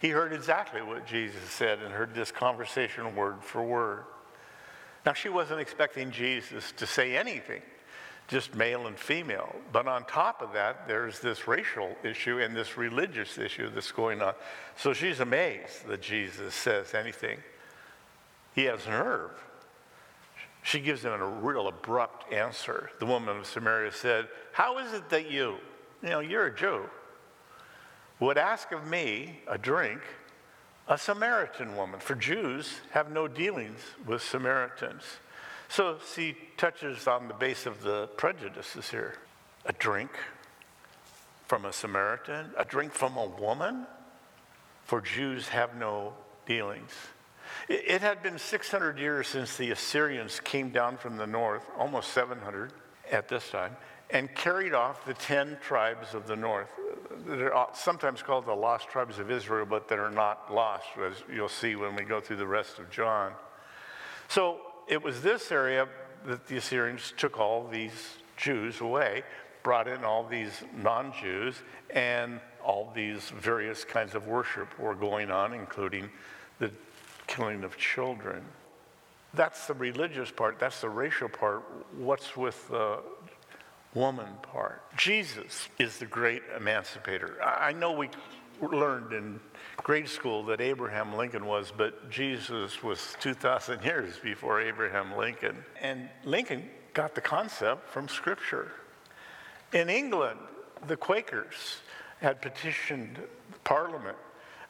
He 0.02 0.10
heard 0.10 0.34
exactly 0.34 0.82
what 0.82 1.06
Jesus 1.06 1.42
said 1.50 1.80
and 1.80 1.94
heard 1.94 2.14
this 2.14 2.32
conversation 2.32 3.16
word 3.16 3.44
for 3.44 3.64
word. 3.64 4.04
Now, 5.06 5.14
she 5.14 5.30
wasn't 5.30 5.62
expecting 5.62 6.12
Jesus 6.12 6.74
to 6.74 6.86
say 6.86 7.16
anything 7.16 7.62
just 8.32 8.56
male 8.56 8.88
and 8.88 8.98
female. 8.98 9.54
But 9.74 9.88
on 9.88 10.06
top 10.06 10.42
of 10.42 10.54
that, 10.54 10.88
there's 10.88 11.20
this 11.20 11.50
racial 11.50 11.96
issue 12.02 12.40
and 12.40 12.56
this 12.56 12.78
religious 12.78 13.38
issue 13.38 13.70
that's 13.70 13.92
going 13.92 14.22
on. 14.22 14.34
So 14.78 14.94
she's 14.94 15.20
amazed 15.20 15.86
that 15.88 16.02
Jesus 16.02 16.56
says 16.56 16.94
anything. 16.94 17.40
He 18.56 18.64
has 18.66 18.88
nerve. 18.88 19.32
She 20.64 20.80
gives 20.80 21.04
him 21.04 21.12
a 21.12 21.26
real 21.26 21.68
abrupt 21.68 22.32
answer. 22.32 22.92
The 23.00 23.06
woman 23.06 23.36
of 23.36 23.46
Samaria 23.46 23.92
said, 23.92 24.30
How 24.54 24.78
is 24.78 24.94
it 24.94 25.10
that 25.10 25.30
you, 25.30 25.58
you 26.02 26.10
know, 26.10 26.22
you're 26.22 26.46
a 26.46 26.56
Jew, 26.56 26.90
would 28.22 28.38
ask 28.38 28.72
of 28.72 28.88
me 28.88 29.42
a 29.48 29.58
drink, 29.58 30.00
a 30.88 30.98
Samaritan 30.98 31.76
woman? 31.76 32.00
For 32.00 32.16
Jews 32.16 32.80
have 32.92 33.12
no 33.12 33.28
dealings 33.28 33.80
with 34.06 34.22
Samaritans. 34.22 35.04
So 35.68 35.98
she 36.14 36.38
touches 36.58 37.08
on 37.08 37.28
the 37.28 37.34
base 37.34 37.66
of 37.66 37.82
the 37.82 38.08
prejudices 38.18 38.90
here. 38.90 39.16
A 39.66 39.74
drink 39.74 40.12
from 41.48 41.66
a 41.66 41.74
Samaritan, 41.74 42.52
a 42.58 42.64
drink 42.64 42.94
from 42.94 43.18
a 43.18 43.26
woman, 43.26 43.86
for 44.86 45.02
Jews 45.02 45.48
have 45.50 45.76
no 45.76 46.14
dealings. 46.46 46.92
It, 47.68 48.02
had 48.02 48.24
been 48.24 48.38
600 48.38 48.98
years 48.98 49.28
since 49.28 49.58
the 49.58 49.72
Assyrians 49.72 50.40
came 50.40 50.70
down 50.70 50.98
from 50.98 51.18
the 51.18 51.28
north, 51.28 51.64
almost 51.78 52.14
700 52.14 52.74
at 53.12 53.28
this 53.28 53.50
time, 53.50 53.76
and 54.10 54.34
carried 54.36 54.74
off 54.74 55.06
the 55.06 55.14
10 55.14 55.58
tribes 55.62 56.14
of 56.14 56.28
the 56.28 56.36
north. 56.36 56.70
They're 57.26 57.56
uh, 57.56 57.68
sometimes 57.74 58.22
called 58.22 58.46
the 58.46 58.54
lost 58.54 58.90
tribes 58.90 59.20
of 59.20 59.30
Israel, 59.30 59.66
but 59.66 59.88
that 59.90 60.00
are 60.00 60.12
not 60.12 60.54
lost, 60.54 60.86
as 61.04 61.24
you'll 61.34 61.50
see 61.50 61.76
when 61.76 61.96
we 61.96 62.04
go 62.04 62.20
through 62.20 62.38
the 62.38 62.48
rest 62.48 62.80
of 62.80 62.90
John. 62.90 63.34
So 64.28 64.60
it 64.88 65.02
was 65.02 65.22
this 65.22 65.52
area 65.52 65.88
that 66.26 66.48
the 66.48 66.58
Assyrians 66.58 67.14
took 67.18 67.40
all 67.40 67.68
these 67.68 68.18
Jews 68.38 68.82
away, 68.82 69.24
brought 69.64 69.88
in 69.88 70.04
all 70.04 70.26
these 70.26 70.64
non 70.76 71.14
Jews, 71.20 71.56
and 71.90 72.40
all 72.64 72.92
these 72.96 73.30
various 73.30 73.84
kinds 73.84 74.16
of 74.16 74.28
worship 74.28 74.78
were 74.80 74.96
going 74.96 75.32
on, 75.32 75.54
including 75.54 76.10
the 76.60 76.72
killing 77.28 77.64
of 77.64 77.78
children. 77.78 78.44
That's 79.34 79.68
the 79.68 79.74
religious 79.74 80.30
part, 80.32 80.60
that's 80.60 80.82
the 80.82 80.90
racial 80.90 81.30
part. 81.30 81.64
What's 81.96 82.36
with 82.36 82.68
the 82.70 83.00
woman 83.94 84.28
part? 84.42 84.84
Jesus 84.98 85.70
is 85.80 85.98
the 85.98 86.06
great 86.06 86.44
emancipator. 86.56 87.38
I 87.44 87.74
know 87.74 87.92
we 87.92 88.10
learned 88.62 89.14
in 89.14 89.40
grade 89.78 90.08
school 90.08 90.44
that 90.46 90.62
Abraham 90.62 91.16
Lincoln 91.16 91.46
was, 91.46 91.72
but 91.76 92.10
Jesus 92.10 92.84
was 92.84 93.16
2,000 93.20 93.84
years 93.84 94.16
before 94.22 94.62
Abraham 94.62 95.16
Lincoln. 95.18 95.58
And 95.82 96.10
Lincoln 96.24 96.70
got 96.94 97.16
the 97.16 97.22
concept 97.22 97.90
from 97.90 98.08
Scripture. 98.08 98.72
In 99.74 99.90
England, 99.90 100.40
the 100.88 100.98
Quakers 100.98 101.78
had 102.20 102.42
petitioned 102.42 103.20
Parliament 103.64 104.18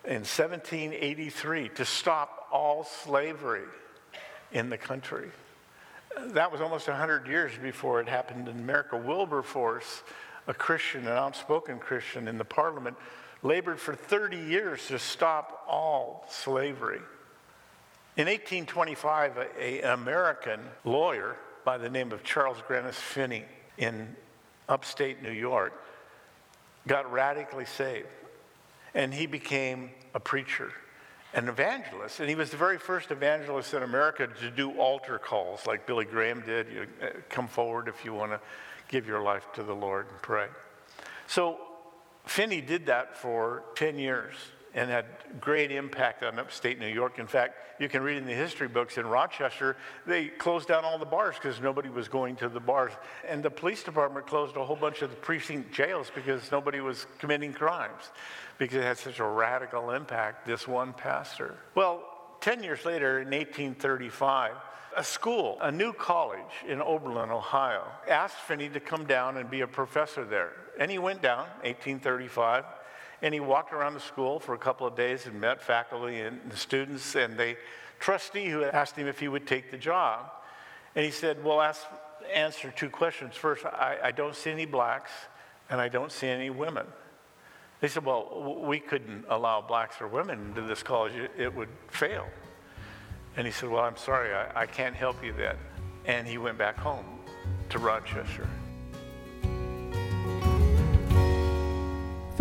in 0.05 0.23
1783 0.23 1.69
to 1.69 1.86
stop 1.86 2.47
all 2.51 2.84
slavery 2.84 3.63
in 4.51 4.69
the 4.69 4.77
country. 4.77 5.29
That 6.19 6.52
was 6.52 6.62
almost 6.62 6.88
100 6.88 7.28
years 7.28 7.52
before 7.62 8.02
it 8.02 8.08
happened 8.08 8.47
in 8.47 8.60
America. 8.60 8.97
Wilberforce, 8.97 10.04
a 10.47 10.54
Christian, 10.54 11.02
an 11.02 11.13
outspoken 11.13 11.80
Christian 11.80 12.28
in 12.28 12.38
the 12.38 12.45
Parliament, 12.45 12.97
labored 13.43 13.80
for 13.80 13.95
30 13.95 14.38
years 14.38 14.88
to 14.88 15.00
stop 15.00 15.65
all 15.67 16.26
slavery. 16.30 17.02
In 18.17 18.28
1825, 18.28 19.38
an 19.38 19.89
American 19.89 20.60
lawyer 20.84 21.38
by 21.63 21.78
the 21.78 21.89
name 21.89 22.12
of 22.12 22.24
Charles 22.24 22.58
Grannis 22.67 22.95
Finney 22.95 23.45
in 23.78 24.15
upstate 24.67 25.21
New 25.24 25.32
York 25.32 25.74
got 26.88 27.12
radically 27.12 27.65
saved. 27.65 28.08
And 28.93 29.13
he 29.13 29.26
became 29.26 29.91
a 30.13 30.19
preacher, 30.19 30.71
an 31.33 31.47
evangelist. 31.47 32.19
And 32.19 32.29
he 32.29 32.35
was 32.35 32.49
the 32.49 32.57
very 32.57 32.77
first 32.77 33.11
evangelist 33.11 33.73
in 33.73 33.83
America 33.83 34.27
to 34.27 34.51
do 34.51 34.71
altar 34.79 35.17
calls 35.17 35.65
like 35.65 35.85
Billy 35.85 36.05
Graham 36.05 36.41
did. 36.45 36.67
You 36.67 36.87
uh, 37.01 37.07
come 37.29 37.47
forward 37.47 37.87
if 37.87 38.03
you 38.03 38.13
want 38.13 38.31
to 38.31 38.39
give 38.89 39.07
your 39.07 39.21
life 39.21 39.45
to 39.53 39.63
the 39.63 39.73
Lord 39.73 40.07
and 40.09 40.21
pray. 40.21 40.47
So 41.27 41.57
Finney 42.25 42.61
did 42.61 42.87
that 42.87 43.17
for 43.17 43.63
10 43.75 43.97
years 43.97 44.35
and 44.73 44.89
had 44.89 45.05
great 45.39 45.71
impact 45.71 46.23
on 46.23 46.39
upstate 46.39 46.79
New 46.79 46.88
York. 46.88 47.19
In 47.19 47.27
fact, 47.27 47.55
you 47.79 47.89
can 47.89 48.01
read 48.01 48.17
in 48.17 48.25
the 48.25 48.34
history 48.34 48.67
books 48.67 48.97
in 48.97 49.05
Rochester, 49.05 49.75
they 50.05 50.27
closed 50.27 50.67
down 50.67 50.86
all 50.86 50.97
the 50.97 51.05
bars 51.05 51.36
because 51.36 51.60
nobody 51.60 51.89
was 51.89 52.07
going 52.07 52.36
to 52.38 52.49
the 52.49 52.60
bars. 52.60 52.91
And 53.27 53.43
the 53.43 53.49
police 53.49 53.84
department 53.84 54.27
closed 54.27 54.55
a 54.55 54.63
whole 54.63 54.75
bunch 54.75 55.01
of 55.01 55.10
the 55.10 55.15
precinct 55.17 55.73
jails 55.73 56.12
because 56.13 56.51
nobody 56.51 56.79
was 56.79 57.05
committing 57.19 57.53
crimes 57.53 58.12
because 58.57 58.77
it 58.77 58.84
had 58.84 58.97
such 58.97 59.19
a 59.19 59.25
radical 59.25 59.91
impact, 59.91 60.45
this 60.45 60.67
one 60.67 60.93
pastor. 60.93 61.55
Well, 61.75 62.03
10 62.41 62.63
years 62.63 62.86
later, 62.86 63.19
in 63.19 63.29
1835, 63.29 64.53
a 64.95 65.03
school, 65.03 65.57
a 65.62 65.71
new 65.71 65.93
college 65.93 66.39
in 66.67 66.81
Oberlin, 66.81 67.29
Ohio, 67.29 67.88
asked 68.07 68.36
Finney 68.36 68.69
to 68.69 68.79
come 68.79 69.05
down 69.05 69.38
and 69.38 69.49
be 69.49 69.62
a 69.62 69.67
professor 69.67 70.25
there. 70.25 70.51
And 70.79 70.91
he 70.91 70.97
went 70.97 71.21
down, 71.21 71.47
1835, 71.63 72.65
and 73.21 73.34
he 73.34 73.39
walked 73.39 73.73
around 73.73 73.93
the 73.93 73.99
school 73.99 74.39
for 74.39 74.55
a 74.55 74.57
couple 74.57 74.88
of 74.88 74.95
days 74.95 75.25
and 75.27 75.39
met 75.39 75.62
faculty 75.62 76.19
and 76.21 76.39
the 76.49 76.57
students 76.57 77.15
and 77.15 77.38
the 77.38 77.55
trustee 77.99 78.49
who 78.49 78.63
asked 78.63 78.95
him 78.95 79.07
if 79.07 79.19
he 79.19 79.27
would 79.27 79.45
take 79.45 79.69
the 79.69 79.77
job. 79.77 80.31
And 80.95 81.05
he 81.05 81.12
said, 81.12 81.43
Well, 81.43 81.62
ask, 81.62 81.81
answer 82.34 82.73
two 82.75 82.89
questions. 82.89 83.36
First, 83.36 83.65
I, 83.65 83.97
I 84.03 84.12
don't 84.12 84.36
see 84.36 84.49
any 84.49 84.65
blacks 84.65 85.12
and 85.69 85.79
I 85.79 85.88
don't 85.88 86.12
see 86.12 86.27
any 86.27 86.49
women. 86.49 86.86
They 87.79 87.88
said, 87.88 88.05
Well, 88.05 88.63
we 88.65 88.79
couldn't 88.79 89.25
allow 89.29 89.62
blacks 89.62 90.01
or 90.01 90.07
women 90.07 90.39
into 90.47 90.62
this 90.62 90.84
college, 90.84 91.13
it, 91.38 91.53
would 91.53 91.69
fail. 91.89 92.27
And 93.38 93.45
he 93.45 93.53
said, 93.53 93.69
Well, 93.69 93.84
I'm 93.84 93.97
sorry, 93.97 94.34
I, 94.34 94.62
I 94.62 94.65
can't 94.65 94.95
help 94.95 95.23
you 95.23 95.34
then. 95.34 95.55
And 96.05 96.27
he 96.27 96.39
went 96.39 96.57
back 96.57 96.77
home 96.77 97.05
to 97.69 97.77
Rochester. 97.77 98.47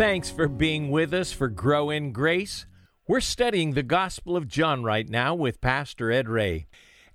Thanks 0.01 0.31
for 0.31 0.47
being 0.47 0.89
with 0.89 1.13
us 1.13 1.31
for 1.31 1.47
Grow 1.47 1.91
in 1.91 2.11
Grace. 2.11 2.65
We're 3.07 3.19
studying 3.19 3.73
the 3.73 3.83
Gospel 3.83 4.35
of 4.35 4.47
John 4.47 4.83
right 4.83 5.07
now 5.07 5.35
with 5.35 5.61
Pastor 5.61 6.11
Ed 6.11 6.27
Ray. 6.27 6.65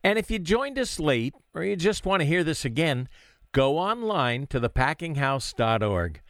And 0.05 0.21
if 0.21 0.31
you 0.31 0.39
joined 0.39 0.79
us 0.79 1.01
late 1.01 1.35
or 1.53 1.65
you 1.65 1.75
just 1.75 2.07
want 2.07 2.21
to 2.21 2.27
hear 2.29 2.45
this 2.45 2.65
again, 2.65 3.09
go 3.51 3.77
online 3.77 4.47
to 4.51 4.61
thepackinghouse.org. 4.61 6.21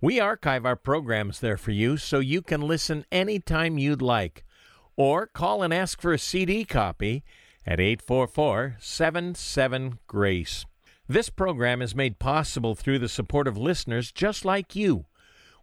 We 0.00 0.18
archive 0.18 0.66
our 0.66 0.74
programs 0.74 1.38
there 1.38 1.56
for 1.56 1.70
you 1.70 1.96
so 1.96 2.18
you 2.18 2.42
can 2.42 2.62
listen 2.62 3.06
anytime 3.12 3.78
you'd 3.78 4.02
like 4.02 4.44
or 4.96 5.28
call 5.28 5.62
and 5.62 5.72
ask 5.72 6.00
for 6.00 6.12
a 6.12 6.18
CD 6.18 6.64
copy 6.64 7.22
at 7.64 7.78
844 7.78 8.78
77 8.80 10.00
Grace. 10.08 10.66
This 11.08 11.30
program 11.30 11.80
is 11.80 11.94
made 11.94 12.18
possible 12.18 12.74
through 12.74 12.98
the 12.98 13.08
support 13.08 13.46
of 13.46 13.56
listeners 13.56 14.10
just 14.10 14.44
like 14.44 14.74
you. 14.74 15.04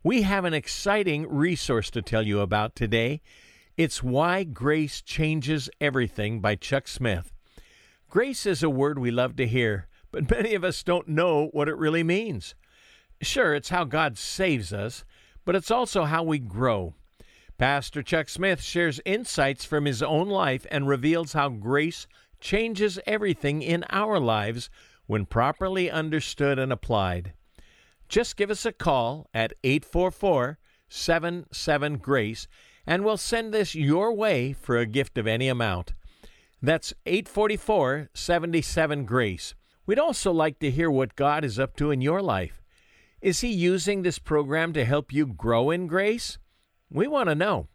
We 0.07 0.21
have 0.21 0.45
an 0.45 0.53
exciting 0.53 1.27
resource 1.27 1.89
to 1.89 2.01
tell 2.01 2.25
you 2.25 2.39
about 2.39 2.77
today. 2.77 3.19
It's 3.75 4.01
Why 4.01 4.45
Grace 4.45 5.01
Changes 5.01 5.69
Everything 5.81 6.39
by 6.39 6.55
Chuck 6.55 6.87
Smith. 6.87 7.33
Grace 8.09 8.45
is 8.45 8.63
a 8.63 8.69
word 8.69 8.99
we 8.99 9.11
love 9.11 9.35
to 9.35 9.45
hear, 9.45 9.89
but 10.09 10.31
many 10.31 10.53
of 10.53 10.63
us 10.63 10.81
don't 10.81 11.09
know 11.09 11.47
what 11.47 11.67
it 11.67 11.75
really 11.75 12.03
means. 12.03 12.55
Sure, 13.21 13.53
it's 13.53 13.67
how 13.67 13.83
God 13.83 14.17
saves 14.17 14.71
us, 14.71 15.03
but 15.43 15.57
it's 15.57 15.71
also 15.71 16.05
how 16.05 16.23
we 16.23 16.39
grow. 16.39 16.93
Pastor 17.57 18.01
Chuck 18.01 18.29
Smith 18.29 18.61
shares 18.61 19.01
insights 19.03 19.65
from 19.65 19.83
his 19.83 20.01
own 20.01 20.29
life 20.29 20.65
and 20.71 20.87
reveals 20.87 21.33
how 21.33 21.49
grace 21.49 22.07
changes 22.39 22.97
everything 23.05 23.61
in 23.61 23.83
our 23.89 24.21
lives 24.21 24.69
when 25.05 25.25
properly 25.25 25.91
understood 25.91 26.57
and 26.57 26.71
applied. 26.71 27.33
Just 28.07 28.37
give 28.37 28.49
us 28.49 28.65
a 28.65 28.71
call 28.71 29.27
at 29.33 29.53
844 29.63 30.57
77 30.89 31.97
Grace 31.97 32.47
and 32.87 33.03
we'll 33.03 33.17
send 33.17 33.53
this 33.53 33.75
your 33.75 34.13
way 34.13 34.53
for 34.53 34.77
a 34.77 34.85
gift 34.85 35.17
of 35.17 35.27
any 35.27 35.49
amount. 35.49 35.93
That's 36.61 36.93
844 37.05 38.09
77 38.13 39.05
Grace. 39.05 39.53
We'd 39.85 39.99
also 39.99 40.31
like 40.31 40.59
to 40.59 40.71
hear 40.71 40.89
what 40.89 41.15
God 41.15 41.43
is 41.43 41.59
up 41.59 41.75
to 41.77 41.91
in 41.91 42.01
your 42.01 42.21
life. 42.21 42.63
Is 43.21 43.41
He 43.41 43.49
using 43.49 44.01
this 44.01 44.19
program 44.19 44.73
to 44.73 44.85
help 44.85 45.11
you 45.13 45.25
grow 45.25 45.69
in 45.69 45.87
grace? 45.87 46.37
We 46.89 47.07
want 47.07 47.29
to 47.29 47.35
know. 47.35 47.67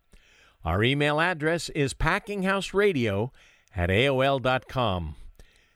Our 0.64 0.82
email 0.82 1.20
address 1.20 1.68
is 1.70 1.94
packinghouseradio 1.94 3.30
at 3.74 3.90
AOL.com. 3.90 5.16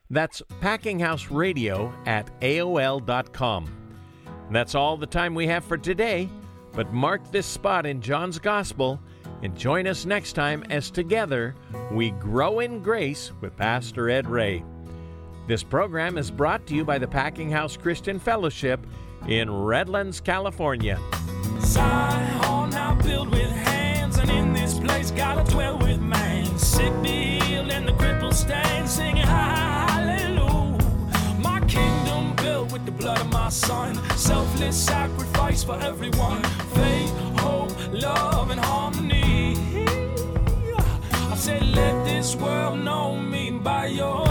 That's 0.09 0.42
packinghouseradio 0.61 2.07
at 2.07 2.40
AOL.com. 2.40 3.86
That's 4.51 4.75
all 4.75 4.97
the 4.97 5.07
time 5.07 5.35
we 5.35 5.47
have 5.49 5.65
for 5.65 5.77
today, 5.77 6.29
but 6.73 6.93
mark 6.93 7.31
this 7.33 7.47
spot 7.47 7.85
in 7.85 8.01
John's 8.01 8.39
Gospel 8.39 9.01
and 9.43 9.57
join 9.57 9.87
us 9.87 10.07
next 10.07 10.35
time 10.35 10.65
as 10.71 10.91
together 10.91 11.55
we 11.91 12.11
grow 12.13 12.61
in 12.61 12.83
grace 12.83 13.33
with 13.41 13.57
Pastor 13.57 14.09
Ed 14.09 14.29
Ray. 14.29 14.65
This 15.47 15.63
program 15.63 16.17
is 16.17 16.31
brought 16.31 16.67
to 16.67 16.75
you 16.75 16.85
by 16.85 16.99
the 16.99 17.09
Packing 17.09 17.51
House 17.51 17.77
Christian 17.77 18.19
Fellowship 18.19 18.85
in 19.29 19.51
Redlands, 19.51 20.21
California. 20.21 20.99
Zion 21.61 23.31
with 23.31 23.51
hands, 23.51 24.19
and 24.19 24.31
in 24.31 24.53
this 24.53 24.79
place 24.79 25.11
dwell 25.11 25.79
with 25.79 26.01
man. 26.01 26.59
Sick 26.59 26.93
healed, 27.05 27.71
and 27.71 27.89
the 27.89 27.93
blood 33.07 33.21
of 33.21 33.33
my 33.33 33.49
son, 33.49 33.95
selfless 34.16 34.77
sacrifice 34.85 35.62
for 35.62 35.79
everyone. 35.81 36.42
Faith, 36.75 37.12
hope, 37.38 37.71
love, 37.92 38.51
and 38.51 38.59
harmony. 38.59 39.57
I 41.33 41.37
said, 41.37 41.62
let 41.69 42.05
this 42.05 42.35
world 42.35 42.81
know 42.81 43.16
me 43.16 43.53
by 43.53 43.87
your 43.87 44.27